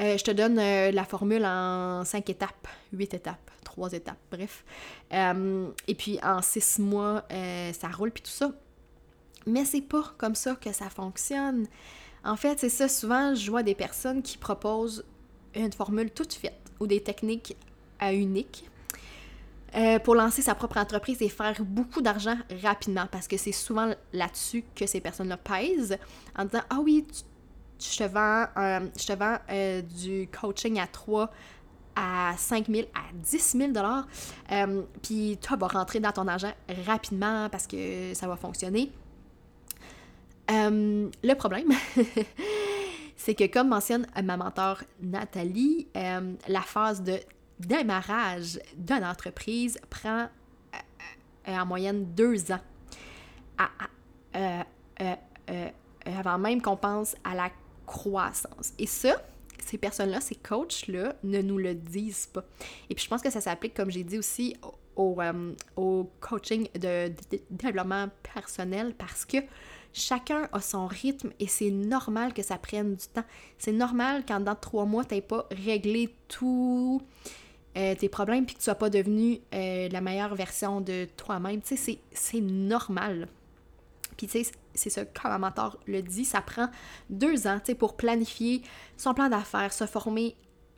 Euh, 0.00 0.18
je 0.18 0.24
te 0.24 0.30
donne 0.32 0.58
euh, 0.58 0.90
la 0.90 1.04
formule 1.04 1.44
en 1.44 2.04
cinq 2.04 2.28
étapes, 2.28 2.66
huit 2.92 3.14
étapes, 3.14 3.50
trois 3.62 3.92
étapes, 3.92 4.18
bref. 4.30 4.64
Euh, 5.12 5.68
et 5.86 5.94
puis 5.94 6.18
en 6.22 6.42
six 6.42 6.78
mois, 6.78 7.24
ça 7.72 7.88
roule, 7.88 8.10
puis 8.10 8.22
tout 8.22 8.30
ça. 8.30 8.50
Mais 9.46 9.64
c'est 9.64 9.82
pas 9.82 10.14
comme 10.18 10.34
ça 10.34 10.56
que 10.56 10.72
ça 10.72 10.88
fonctionne. 10.90 11.66
En 12.24 12.36
fait, 12.36 12.58
c'est 12.58 12.70
ça, 12.70 12.88
souvent, 12.88 13.34
je 13.34 13.50
vois 13.50 13.62
des 13.62 13.74
personnes 13.74 14.22
qui 14.22 14.38
proposent 14.38 15.04
une 15.54 15.72
formule 15.72 16.10
toute 16.10 16.32
faite 16.32 16.72
ou 16.80 16.86
des 16.86 17.02
techniques 17.02 17.56
à 18.00 18.12
unique 18.14 18.68
pour 20.04 20.14
lancer 20.14 20.40
sa 20.40 20.54
propre 20.54 20.78
entreprise 20.78 21.20
et 21.20 21.28
faire 21.28 21.60
beaucoup 21.60 22.00
d'argent 22.00 22.36
rapidement 22.62 23.06
parce 23.10 23.26
que 23.26 23.36
c'est 23.36 23.52
souvent 23.52 23.92
là-dessus 24.12 24.64
que 24.74 24.86
ces 24.86 25.00
personnes-là 25.00 25.36
pèsent 25.36 25.98
en 26.36 26.44
disant 26.44 26.62
Ah 26.70 26.78
oui, 26.80 27.04
tu 27.10 27.24
je 27.92 27.98
te 27.98 28.04
vends, 28.04 28.46
euh, 28.56 28.80
je 28.98 29.06
te 29.06 29.12
vends 29.12 29.36
euh, 29.50 29.82
du 29.82 30.28
coaching 30.28 30.80
à 30.80 30.86
3 30.86 31.30
à 31.96 32.34
5 32.36 32.66
000, 32.68 32.88
à 32.94 33.12
10 33.14 33.56
000 33.56 33.72
dollars. 33.72 34.06
Euh, 34.50 34.82
puis 35.02 35.38
toi, 35.40 35.56
vas 35.56 35.68
rentrer 35.68 36.00
dans 36.00 36.10
ton 36.10 36.26
argent 36.26 36.52
rapidement 36.86 37.48
parce 37.50 37.66
que 37.68 38.14
ça 38.14 38.26
va 38.26 38.36
fonctionner. 38.36 38.90
le 40.48 41.34
problème, 41.34 41.68
c'est 43.16 43.34
que 43.34 43.46
comme 43.46 43.68
mentionne 43.68 44.06
ma 44.22 44.36
mentor 44.36 44.82
Nathalie, 45.00 45.86
la 45.94 46.60
phase 46.62 47.02
de 47.02 47.20
démarrage 47.58 48.58
d'une 48.76 49.04
entreprise 49.04 49.78
prend 49.90 50.28
en 51.46 51.66
moyenne 51.66 52.04
deux 52.14 52.50
ans 52.52 52.60
avant 56.06 56.38
même 56.38 56.60
qu'on 56.60 56.76
pense 56.76 57.16
à 57.24 57.34
la 57.34 57.50
croissance. 57.86 58.72
Et 58.78 58.86
ça, 58.86 59.22
ces 59.64 59.78
personnes-là, 59.78 60.20
ces 60.20 60.34
coachs-là, 60.34 61.14
ne 61.22 61.40
nous 61.42 61.58
le 61.58 61.74
disent 61.74 62.26
pas. 62.26 62.44
Et 62.90 62.94
puis 62.94 63.04
je 63.04 63.08
pense 63.08 63.22
que 63.22 63.30
ça 63.30 63.40
s'applique, 63.40 63.74
comme 63.74 63.90
j'ai 63.90 64.04
dit 64.04 64.18
aussi, 64.18 64.56
au, 64.96 65.18
au, 65.76 66.10
coaching 66.20 66.68
de, 66.78 67.12
développement 67.50 68.08
personnel 68.34 68.94
parce 68.96 69.24
que 69.24 69.38
chacun 69.92 70.48
a 70.52 70.60
son 70.60 70.86
rythme 70.86 71.30
et 71.40 71.48
c'est 71.48 71.70
normal 71.70 72.32
que 72.32 72.42
ça 72.42 72.58
prenne 72.58 72.94
du 72.94 73.06
temps. 73.06 73.24
C'est 73.58 73.72
normal 73.72 74.24
qu'en 74.26 74.40
dans 74.40 74.54
trois 74.54 74.84
mois, 74.84 75.04
tu 75.04 75.20
pas 75.20 75.46
réglé 75.50 76.14
tous 76.28 77.00
euh, 77.76 77.96
tes 77.96 78.08
problèmes 78.08 78.46
puis 78.46 78.54
que 78.54 78.60
tu 78.60 78.64
sois 78.64 78.76
pas 78.76 78.88
devenu 78.88 79.40
euh, 79.52 79.88
la 79.88 80.00
meilleure 80.00 80.34
version 80.36 80.80
de 80.80 81.06
toi-même. 81.16 81.60
Tu 81.60 81.76
sais, 81.76 81.98
c'est 82.12 82.40
normal. 82.40 83.26
Puis 84.16 84.28
tu 84.28 84.44
sais, 84.44 84.52
c'est 84.74 84.90
ça, 84.90 85.04
comme 85.04 85.32
un 85.32 85.38
mentor 85.38 85.80
le 85.86 86.00
dit, 86.00 86.24
ça 86.24 86.40
prend 86.40 86.68
deux 87.10 87.48
ans 87.48 87.58
pour 87.76 87.96
planifier 87.96 88.62
son 88.96 89.12
plan 89.12 89.28
d'affaires, 89.28 89.72
se 89.72 89.86
former 89.86 90.36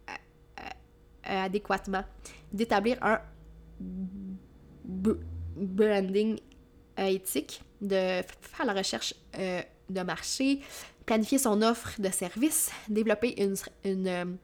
euh, 0.08 1.44
adéquatement, 1.44 2.04
d'établir 2.52 2.96
un 3.02 3.20
branding 5.54 6.38
éthique, 6.96 7.60
de 7.82 8.22
faire 8.40 8.64
la 8.64 8.72
recherche 8.72 9.12
de 9.34 10.00
marché, 10.00 10.60
planifier 11.04 11.36
son 11.36 11.60
offre 11.60 12.00
de 12.00 12.08
service, 12.08 12.70
développer 12.88 13.34
une 13.84 14.38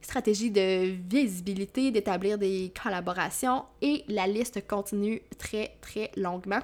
stratégie 0.00 0.50
de 0.50 0.94
visibilité, 1.08 1.90
d'établir 1.90 2.38
des 2.38 2.72
collaborations 2.82 3.64
et 3.82 4.04
la 4.08 4.26
liste 4.26 4.66
continue 4.66 5.22
très 5.38 5.76
très 5.80 6.10
longuement. 6.16 6.60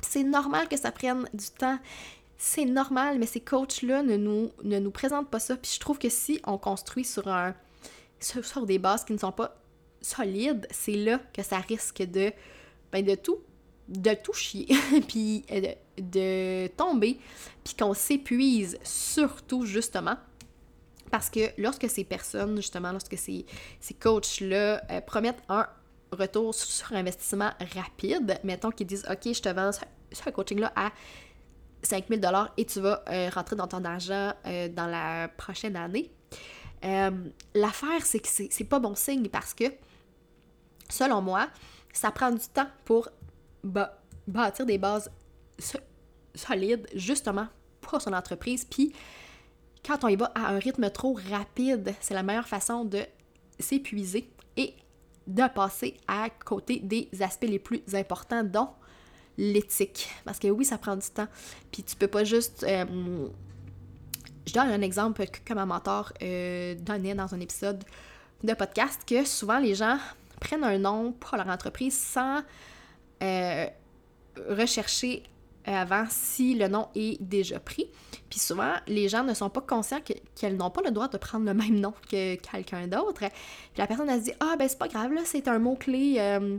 C'est 0.00 0.24
normal 0.24 0.68
que 0.68 0.76
ça 0.76 0.92
prenne 0.92 1.28
du 1.32 1.46
temps. 1.46 1.78
C'est 2.36 2.64
normal, 2.64 3.18
mais 3.18 3.26
ces 3.26 3.40
coachs-là 3.40 4.02
ne 4.02 4.16
nous, 4.16 4.50
ne 4.64 4.78
nous 4.78 4.90
présentent 4.90 5.30
pas 5.30 5.38
ça. 5.38 5.56
Puis 5.56 5.72
je 5.74 5.80
trouve 5.80 5.98
que 5.98 6.08
si 6.08 6.40
on 6.44 6.58
construit 6.58 7.04
sur, 7.04 7.28
un, 7.28 7.54
des 8.66 8.78
bases 8.78 9.04
qui 9.04 9.12
ne 9.12 9.18
sont 9.18 9.32
pas 9.32 9.56
solides, 10.00 10.66
c'est 10.70 10.96
là 10.96 11.20
que 11.32 11.42
ça 11.42 11.58
risque 11.58 12.02
de, 12.02 12.32
ben 12.90 13.04
de 13.04 13.14
tout 13.14 13.38
de 13.88 14.14
tout 14.14 14.32
chier, 14.32 14.68
puis 15.08 15.44
de, 15.50 15.74
de, 15.98 16.66
tomber, 16.68 17.18
puis 17.64 17.74
qu'on 17.74 17.94
s'épuise 17.94 18.78
surtout 18.82 19.66
justement 19.66 20.16
parce 21.12 21.28
que 21.28 21.50
lorsque 21.58 21.90
ces 21.90 22.04
personnes, 22.04 22.56
justement, 22.56 22.90
lorsque 22.90 23.18
ces, 23.18 23.44
ces 23.80 23.92
coachs-là 23.92 24.82
euh, 24.90 25.00
promettent 25.02 25.42
un 25.50 25.66
retour 26.10 26.54
sur 26.54 26.90
investissement 26.94 27.50
rapide, 27.76 28.40
mettons 28.42 28.70
qu'ils 28.70 28.86
disent 28.86 29.04
OK, 29.10 29.34
je 29.34 29.42
te 29.42 29.48
vends 29.50 29.70
ce, 29.72 30.30
coaching-là 30.30 30.72
à 30.74 30.90
5000 31.82 32.18
dollars 32.18 32.50
et 32.56 32.64
tu 32.64 32.80
vas 32.80 33.04
euh, 33.10 33.28
rentrer 33.28 33.56
dans 33.56 33.66
ton 33.66 33.84
argent 33.84 34.32
euh, 34.46 34.68
dans 34.68 34.86
la 34.86 35.28
prochaine 35.28 35.76
année. 35.76 36.10
L'affaire, 36.82 38.04
c'est 38.04 38.20
que 38.20 38.28
c'est 38.28 38.64
pas 38.64 38.78
bon 38.78 38.94
signe 38.94 39.28
parce 39.28 39.52
que, 39.52 39.64
selon 40.88 41.20
moi, 41.20 41.48
ça 41.92 42.10
prend 42.10 42.30
du 42.30 42.48
temps 42.48 42.68
pour 42.86 43.10
bâtir 44.26 44.64
des 44.64 44.78
bases 44.78 45.10
solides, 46.34 46.88
justement, 46.94 47.48
pour 47.82 48.00
son 48.00 48.14
entreprise. 48.14 48.64
Puis, 48.64 48.94
quand 49.84 50.04
on 50.04 50.08
y 50.08 50.16
va 50.16 50.26
à 50.34 50.48
un 50.48 50.58
rythme 50.58 50.90
trop 50.90 51.18
rapide, 51.30 51.94
c'est 52.00 52.14
la 52.14 52.22
meilleure 52.22 52.48
façon 52.48 52.84
de 52.84 53.00
s'épuiser 53.58 54.30
et 54.56 54.74
de 55.26 55.42
passer 55.54 55.96
à 56.08 56.30
côté 56.30 56.80
des 56.80 57.08
aspects 57.20 57.48
les 57.48 57.58
plus 57.58 57.82
importants, 57.94 58.44
dont 58.44 58.68
l'éthique. 59.38 60.08
Parce 60.24 60.38
que 60.38 60.48
oui, 60.48 60.64
ça 60.64 60.78
prend 60.78 60.96
du 60.96 61.08
temps. 61.08 61.28
Puis 61.70 61.82
tu 61.82 61.96
peux 61.96 62.08
pas 62.08 62.24
juste. 62.24 62.64
Euh, 62.68 63.28
je 64.46 64.52
donne 64.52 64.68
un 64.68 64.82
exemple 64.82 65.24
que 65.26 65.54
ma 65.54 65.66
mentor 65.66 66.12
euh, 66.22 66.74
donnait 66.74 67.14
dans 67.14 67.32
un 67.34 67.40
épisode 67.40 67.84
de 68.42 68.54
podcast 68.54 69.02
que 69.06 69.24
souvent 69.24 69.58
les 69.58 69.74
gens 69.74 69.98
prennent 70.40 70.64
un 70.64 70.78
nom 70.78 71.12
pour 71.12 71.36
leur 71.36 71.48
entreprise 71.48 71.96
sans 71.96 72.42
euh, 73.22 73.66
rechercher 74.48 75.22
avant 75.64 76.04
si 76.08 76.54
le 76.54 76.68
nom 76.68 76.88
est 76.94 77.20
déjà 77.22 77.60
pris. 77.60 77.88
Puis 78.30 78.40
souvent, 78.40 78.74
les 78.86 79.08
gens 79.08 79.24
ne 79.24 79.34
sont 79.34 79.50
pas 79.50 79.60
conscients 79.60 80.00
qu'elles 80.34 80.56
n'ont 80.56 80.70
pas 80.70 80.82
le 80.82 80.90
droit 80.90 81.08
de 81.08 81.18
prendre 81.18 81.44
le 81.46 81.54
même 81.54 81.78
nom 81.78 81.94
que 82.10 82.34
quelqu'un 82.36 82.86
d'autre. 82.86 83.20
Puis 83.20 83.28
la 83.78 83.86
personne, 83.86 84.08
elle 84.08 84.20
se 84.20 84.24
dit 84.24 84.34
Ah, 84.40 84.56
ben 84.58 84.68
c'est 84.68 84.78
pas 84.78 84.88
grave, 84.88 85.12
là, 85.12 85.20
c'est 85.24 85.48
un 85.48 85.58
mot-clé 85.58 86.16
euh, 86.18 86.58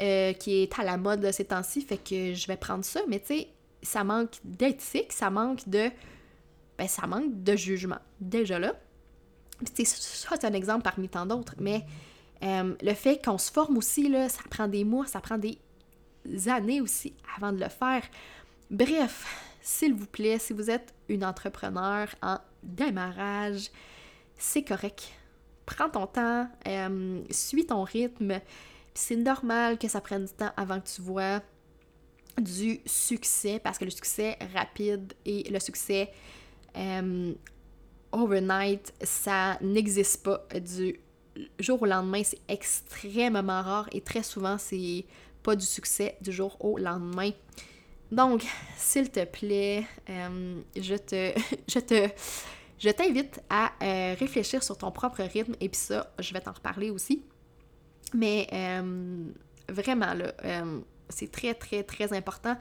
euh, 0.00 0.32
qui 0.32 0.62
est 0.62 0.78
à 0.78 0.84
la 0.84 0.96
mode 0.96 1.30
ces 1.32 1.44
temps-ci, 1.44 1.82
fait 1.82 1.98
que 1.98 2.34
je 2.34 2.46
vais 2.46 2.56
prendre 2.56 2.84
ça. 2.84 3.00
Mais 3.08 3.20
tu 3.20 3.26
sais, 3.26 3.48
ça 3.82 4.04
manque 4.04 4.32
d'éthique, 4.44 5.12
ça 5.12 5.30
manque 5.30 5.68
de. 5.68 5.90
Ben, 6.78 6.88
ça 6.88 7.06
manque 7.06 7.42
de 7.42 7.56
jugement. 7.56 7.98
Déjà 8.20 8.58
là. 8.58 8.74
Puis 9.74 9.84
ça, 9.84 10.36
c'est 10.40 10.46
un 10.46 10.52
exemple 10.54 10.82
parmi 10.82 11.08
tant 11.08 11.26
d'autres. 11.26 11.54
Mais 11.58 11.84
euh, 12.42 12.74
le 12.82 12.94
fait 12.94 13.22
qu'on 13.24 13.38
se 13.38 13.52
forme 13.52 13.76
aussi, 13.76 14.08
là, 14.08 14.28
ça 14.28 14.42
prend 14.50 14.66
des 14.66 14.84
mois, 14.84 15.06
ça 15.06 15.20
prend 15.20 15.38
des 15.38 15.58
années 16.46 16.80
aussi 16.80 17.14
avant 17.36 17.52
de 17.52 17.60
le 17.60 17.68
faire. 17.68 18.02
Bref, 18.70 19.26
s'il 19.60 19.94
vous 19.94 20.06
plaît, 20.06 20.38
si 20.38 20.52
vous 20.52 20.70
êtes 20.70 20.94
une 21.08 21.24
entrepreneur 21.24 22.08
en 22.22 22.38
démarrage, 22.62 23.70
c'est 24.36 24.64
correct. 24.64 25.12
Prends 25.66 25.88
ton 25.88 26.06
temps, 26.06 26.48
euh, 26.66 27.22
suis 27.30 27.66
ton 27.66 27.84
rythme. 27.84 28.40
C'est 28.94 29.16
normal 29.16 29.78
que 29.78 29.88
ça 29.88 30.00
prenne 30.00 30.24
du 30.24 30.32
temps 30.32 30.50
avant 30.56 30.80
que 30.80 30.88
tu 30.88 31.02
vois 31.02 31.40
du 32.40 32.80
succès, 32.86 33.60
parce 33.62 33.78
que 33.78 33.84
le 33.84 33.90
succès 33.90 34.38
rapide 34.54 35.12
et 35.24 35.48
le 35.50 35.60
succès 35.60 36.10
euh, 36.76 37.32
overnight, 38.10 38.92
ça 39.02 39.58
n'existe 39.60 40.22
pas 40.22 40.46
du 40.58 40.98
jour 41.58 41.82
au 41.82 41.86
lendemain. 41.86 42.22
C'est 42.24 42.40
extrêmement 42.48 43.62
rare 43.62 43.88
et 43.92 44.00
très 44.00 44.22
souvent, 44.22 44.58
c'est 44.58 45.04
pas 45.42 45.56
du 45.56 45.66
succès 45.66 46.16
du 46.20 46.32
jour 46.32 46.56
au 46.60 46.78
lendemain. 46.78 47.30
Donc, 48.10 48.44
s'il 48.76 49.10
te 49.10 49.24
plaît, 49.24 49.84
euh, 50.10 50.60
je 50.76 50.94
te, 50.94 51.32
je 51.68 51.78
te, 51.78 52.08
je 52.78 52.90
t'invite 52.90 53.40
à 53.48 53.72
euh, 53.82 54.14
réfléchir 54.18 54.62
sur 54.62 54.76
ton 54.76 54.90
propre 54.90 55.22
rythme 55.22 55.54
et 55.60 55.68
puis 55.68 55.80
ça, 55.80 56.12
je 56.18 56.32
vais 56.32 56.40
t'en 56.40 56.52
reparler 56.52 56.90
aussi. 56.90 57.24
Mais 58.14 58.46
vraiment 59.70 60.12
là, 60.12 60.34
c'est 61.08 61.32
très, 61.32 61.54
très, 61.54 61.82
très 61.82 62.12
important 62.12 62.58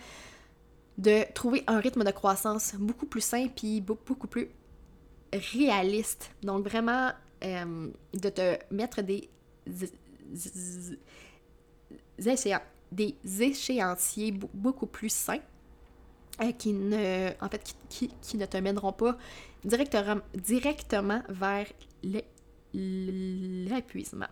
de 0.97 1.25
trouver 1.33 1.63
un 1.67 1.79
rythme 1.79 2.03
de 2.03 2.11
croissance 2.11 2.75
beaucoup 2.75 3.05
plus 3.05 3.21
simple 3.21 3.53
et 3.65 3.81
beaucoup 3.81 4.27
plus 4.27 4.49
réaliste. 5.33 6.31
Donc 6.43 6.67
vraiment, 6.67 7.11
euh, 7.43 7.89
de 8.13 8.29
te 8.29 8.57
mettre 8.73 9.01
des, 9.01 9.29
des 12.17 13.15
échéanciers 13.41 14.31
beaucoup 14.53 14.87
plus 14.87 15.09
sains 15.09 15.39
euh, 16.41 16.51
qui 16.53 16.73
ne, 16.73 17.29
en 17.41 17.49
fait, 17.49 17.75
qui, 17.89 18.09
qui, 18.21 18.37
ne 18.37 18.45
te 18.45 18.57
mèneront 18.57 18.93
pas 18.93 19.17
directement, 19.63 20.21
directement 20.33 21.21
vers 21.29 21.67
l'épuisement. 22.73 24.27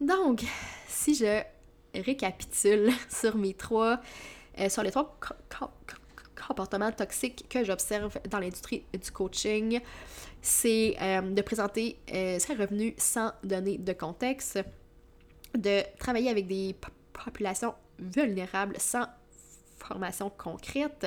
Donc, 0.00 0.44
si 0.86 1.14
je 1.14 1.42
récapitule 1.94 2.90
sur 3.08 3.36
mes 3.36 3.54
trois, 3.54 4.00
euh, 4.58 4.68
sur 4.68 4.82
les 4.82 4.92
trois 4.92 5.18
comportements 6.46 6.92
toxiques 6.92 7.46
que 7.48 7.64
j'observe 7.64 8.18
dans 8.28 8.38
l'industrie 8.38 8.84
du 8.92 9.10
coaching. 9.10 9.80
C'est 10.40 10.96
euh, 11.00 11.20
de 11.20 11.42
présenter 11.42 11.98
ses 12.08 12.54
revenus 12.54 12.94
sans 12.98 13.32
donner 13.44 13.78
de 13.78 13.92
contexte, 13.92 14.58
de 15.56 15.82
travailler 15.98 16.30
avec 16.30 16.46
des 16.46 16.74
populations 17.12 17.74
vulnérables 17.98 18.76
sans 18.78 19.06
formation 19.78 20.30
concrète 20.30 21.06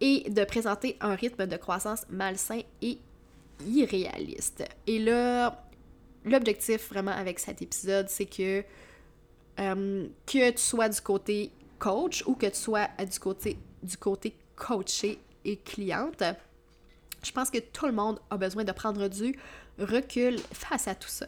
et 0.00 0.28
de 0.28 0.44
présenter 0.44 0.96
un 1.00 1.14
rythme 1.14 1.46
de 1.46 1.56
croissance 1.56 2.04
malsain 2.10 2.60
et 2.82 2.98
irréaliste. 3.66 4.64
Et 4.86 4.98
là, 4.98 5.64
l'objectif 6.24 6.88
vraiment 6.88 7.12
avec 7.12 7.38
cet 7.38 7.62
épisode, 7.62 8.08
c'est 8.08 8.26
que 8.26 8.64
euh, 9.60 10.08
que 10.26 10.50
tu 10.50 10.58
sois 10.58 10.88
du 10.88 11.00
côté 11.00 11.52
coach 11.78 12.24
ou 12.26 12.34
que 12.34 12.46
tu 12.46 12.56
sois 12.56 12.88
du 12.98 13.18
côté, 13.18 13.56
du 13.82 13.96
côté 13.96 14.34
coaché 14.56 15.18
et 15.44 15.56
cliente, 15.58 16.24
je 17.22 17.32
pense 17.32 17.50
que 17.50 17.58
tout 17.58 17.86
le 17.86 17.92
monde 17.92 18.20
a 18.30 18.36
besoin 18.36 18.64
de 18.64 18.72
prendre 18.72 19.08
du 19.08 19.38
recul 19.78 20.38
face 20.52 20.88
à 20.88 20.94
tout 20.94 21.08
ça. 21.08 21.26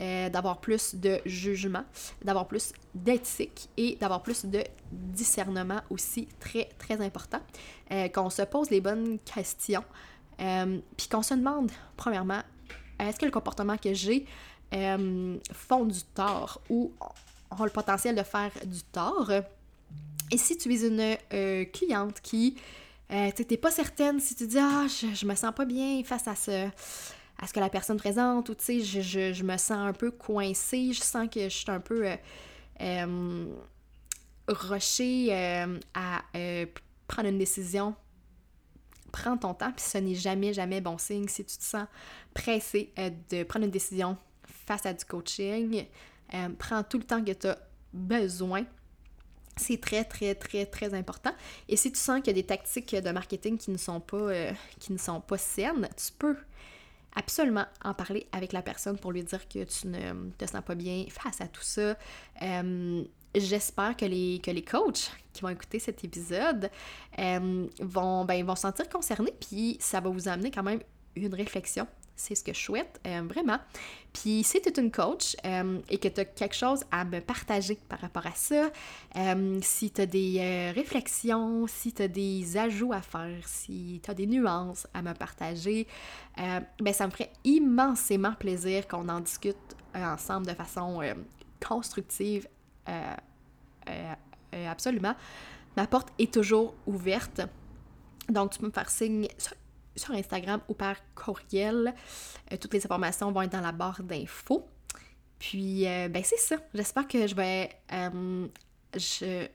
Euh, 0.00 0.30
d'avoir 0.30 0.60
plus 0.60 0.94
de 0.94 1.20
jugement, 1.26 1.84
d'avoir 2.24 2.48
plus 2.48 2.72
d'éthique 2.94 3.68
et 3.76 3.96
d'avoir 3.96 4.22
plus 4.22 4.46
de 4.46 4.64
discernement 4.90 5.80
aussi 5.90 6.26
très 6.40 6.70
très 6.78 7.00
important. 7.04 7.40
Euh, 7.90 8.08
qu'on 8.08 8.30
se 8.30 8.42
pose 8.42 8.70
les 8.70 8.80
bonnes 8.80 9.18
questions, 9.18 9.84
puis 10.38 11.08
qu'on 11.10 11.22
se 11.22 11.34
demande 11.34 11.70
premièrement, 11.98 12.40
est-ce 12.98 13.18
que 13.18 13.26
le 13.26 13.30
comportement 13.30 13.76
que 13.76 13.92
j'ai 13.92 14.24
font 15.52 15.84
du 15.84 16.02
tort 16.14 16.62
ou 16.70 16.92
ont 17.50 17.64
le 17.64 17.70
potentiel 17.70 18.14
de 18.14 18.22
faire 18.22 18.52
du 18.64 18.82
tort? 18.84 19.30
Et 20.30 20.38
si 20.38 20.56
tu 20.56 20.72
es 20.72 20.86
une 20.86 21.16
euh, 21.32 21.64
cliente 21.66 22.20
qui, 22.20 22.56
euh, 23.10 23.30
tu 23.34 23.44
n'es 23.50 23.56
pas 23.56 23.70
certaine, 23.70 24.20
si 24.20 24.34
tu 24.34 24.46
dis 24.46 24.58
Ah, 24.58 24.86
je, 24.86 25.12
je, 25.12 25.26
me 25.26 25.34
sens 25.34 25.52
pas 25.54 25.64
bien 25.64 26.02
face 26.04 26.28
à 26.28 26.36
ce, 26.36 26.68
à 27.40 27.46
ce 27.46 27.52
que 27.52 27.60
la 27.60 27.70
personne 27.70 27.96
présente, 27.96 28.48
ou 28.48 28.54
tu 28.54 28.64
sais, 28.64 28.80
je, 28.80 29.00
je, 29.00 29.32
je, 29.32 29.44
me 29.44 29.56
sens 29.56 29.72
un 29.72 29.92
peu 29.92 30.10
coincée, 30.10 30.92
je 30.92 31.00
sens 31.00 31.28
que 31.28 31.44
je 31.44 31.48
suis 31.48 31.70
un 31.70 31.80
peu 31.80 32.06
euh, 32.06 32.16
euh 32.82 33.46
rushée 34.48 35.32
à 35.94 36.22
prendre 37.06 37.28
une 37.28 37.38
décision, 37.38 37.94
prends 39.12 39.36
ton 39.36 39.54
temps, 39.54 39.70
puis 39.70 39.84
ce 39.84 39.98
n'est 39.98 40.16
jamais, 40.16 40.52
jamais 40.52 40.80
bon 40.80 40.98
signe 40.98 41.28
si 41.28 41.44
tu 41.44 41.56
te 41.56 41.62
sens 41.62 41.86
pressée 42.34 42.92
de 43.30 43.44
prendre 43.44 43.66
une 43.66 43.70
décision 43.70 44.16
face 44.66 44.86
à 44.86 44.92
du 44.92 45.04
coaching. 45.04 45.84
Euh, 46.34 46.48
prends 46.58 46.82
tout 46.82 46.98
le 46.98 47.04
temps 47.04 47.22
que 47.24 47.32
tu 47.32 47.46
as 47.46 47.58
besoin. 47.92 48.64
C'est 49.56 49.80
très, 49.80 50.04
très, 50.04 50.34
très, 50.34 50.64
très 50.64 50.94
important. 50.94 51.32
Et 51.68 51.76
si 51.76 51.90
tu 51.90 51.98
sens 51.98 52.20
qu'il 52.20 52.28
y 52.28 52.30
a 52.30 52.40
des 52.40 52.46
tactiques 52.46 52.94
de 52.94 53.10
marketing 53.10 53.58
qui 53.58 53.70
ne 53.70 53.76
sont 53.76 54.00
pas, 54.00 54.16
euh, 54.16 54.52
qui 54.78 54.92
ne 54.92 54.98
sont 54.98 55.20
pas 55.20 55.38
saines, 55.38 55.88
tu 55.96 56.12
peux 56.18 56.36
absolument 57.14 57.66
en 57.84 57.94
parler 57.94 58.26
avec 58.32 58.52
la 58.52 58.62
personne 58.62 58.98
pour 58.98 59.12
lui 59.12 59.22
dire 59.22 59.48
que 59.48 59.64
tu 59.64 59.88
ne 59.88 60.30
te 60.38 60.46
sens 60.46 60.62
pas 60.64 60.74
bien 60.74 61.04
face 61.08 61.40
à 61.40 61.48
tout 61.48 61.62
ça. 61.62 61.96
Euh, 62.42 63.04
j'espère 63.34 63.96
que 63.96 64.04
les, 64.04 64.40
que 64.42 64.50
les 64.50 64.62
coachs 64.62 65.10
qui 65.32 65.42
vont 65.42 65.48
écouter 65.48 65.78
cet 65.78 66.04
épisode 66.04 66.70
vont, 67.18 68.24
ben, 68.24 68.44
vont 68.44 68.56
se 68.56 68.62
sentir 68.62 68.88
concernés, 68.88 69.34
puis 69.40 69.76
ça 69.80 70.00
va 70.00 70.10
vous 70.10 70.28
amener 70.28 70.50
quand 70.50 70.62
même 70.62 70.80
une 71.16 71.34
réflexion 71.34 71.86
c'est 72.16 72.34
ce 72.34 72.44
que 72.44 72.52
je 72.52 72.60
souhaite, 72.60 73.00
euh, 73.06 73.22
vraiment. 73.22 73.58
Puis 74.12 74.44
si 74.44 74.60
tu 74.60 74.68
es 74.68 74.80
une 74.80 74.90
coach 74.90 75.36
euh, 75.44 75.78
et 75.88 75.98
que 75.98 76.08
tu 76.08 76.20
as 76.20 76.24
quelque 76.24 76.54
chose 76.54 76.84
à 76.90 77.04
me 77.04 77.20
partager 77.20 77.78
par 77.88 78.00
rapport 78.00 78.26
à 78.26 78.34
ça, 78.34 78.70
euh, 79.16 79.58
si 79.62 79.90
tu 79.90 80.00
as 80.02 80.06
des 80.06 80.72
réflexions, 80.74 81.66
si 81.66 81.92
tu 81.92 82.02
as 82.02 82.08
des 82.08 82.56
ajouts 82.56 82.92
à 82.92 83.00
faire, 83.00 83.46
si 83.46 84.00
tu 84.02 84.10
as 84.10 84.14
des 84.14 84.26
nuances 84.26 84.86
à 84.92 85.02
me 85.02 85.14
partager, 85.14 85.86
ben 86.36 86.92
ça 86.92 87.06
me 87.06 87.10
ferait 87.10 87.32
immensément 87.44 88.32
plaisir 88.32 88.86
qu'on 88.88 89.08
en 89.08 89.20
discute 89.20 89.56
ensemble 89.94 90.46
de 90.46 90.54
façon 90.54 91.00
constructive. 91.66 92.48
absolument. 94.52 95.14
Ma 95.76 95.86
porte 95.86 96.08
est 96.18 96.32
toujours 96.32 96.74
ouverte. 96.86 97.42
Donc, 98.28 98.52
tu 98.52 98.58
peux 98.58 98.66
me 98.66 98.72
faire 98.72 98.90
signe 98.90 99.28
sur 100.00 100.14
Instagram 100.14 100.60
ou 100.68 100.74
par 100.74 100.96
courriel. 101.14 101.94
Euh, 102.52 102.56
toutes 102.56 102.74
les 102.74 102.84
informations 102.84 103.30
vont 103.30 103.42
être 103.42 103.52
dans 103.52 103.60
la 103.60 103.72
barre 103.72 104.02
d'infos. 104.02 104.66
Puis, 105.38 105.86
euh, 105.86 106.08
ben 106.08 106.22
c'est 106.24 106.38
ça. 106.38 106.56
J'espère 106.74 107.06
que 107.06 107.26
je 107.26 107.34
vais... 107.34 107.70
Euh, 107.92 108.48
je, 108.96 109.46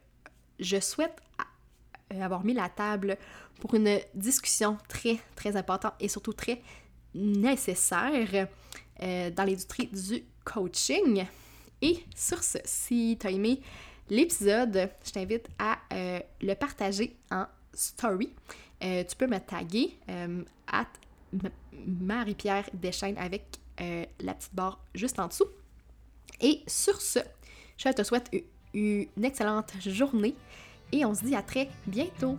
je 0.60 0.80
souhaite 0.80 1.18
avoir 2.10 2.46
mis 2.46 2.54
la 2.54 2.70
table 2.70 3.18
pour 3.60 3.74
une 3.74 4.00
discussion 4.14 4.78
très, 4.88 5.18
très 5.36 5.56
importante 5.56 5.94
et 6.00 6.08
surtout 6.08 6.34
très 6.34 6.62
nécessaire 7.14 8.48
dans 9.02 9.44
l'industrie 9.44 9.88
du 9.88 10.24
coaching. 10.46 11.26
Et 11.82 12.00
sur 12.16 12.42
ce, 12.42 12.60
si 12.64 13.18
tu 13.20 13.28
as 13.28 13.32
aimé 13.32 13.60
l'épisode, 14.10 14.90
je 15.04 15.12
t'invite 15.12 15.50
à 15.60 15.80
le 15.92 16.54
partager 16.54 17.18
en 17.32 17.48
story. 17.74 18.34
Euh, 18.84 19.04
tu 19.04 19.16
peux 19.16 19.28
me 19.28 19.40
taguer 19.40 19.98
euh, 20.10 20.44
at 20.68 20.88
Marie-Pierre 21.86 22.70
Deschaines 22.74 23.18
avec 23.18 23.44
euh, 23.82 24.06
la 24.20 24.34
petite 24.34 24.54
barre 24.54 24.80
juste 24.94 25.20
en 25.20 25.28
dessous. 25.28 25.48
Et 26.42 26.62
sur 26.68 27.02
ce, 27.02 27.20
je 27.78 27.90
te 27.90 28.04
souhaite 28.04 28.30
une 28.74 29.08
excellente 29.24 29.74
journée 29.80 30.36
et 30.92 31.06
on 31.06 31.14
se 31.14 31.24
dit 31.24 31.36
à 31.36 31.42
très 31.42 31.70
bientôt. 31.88 32.38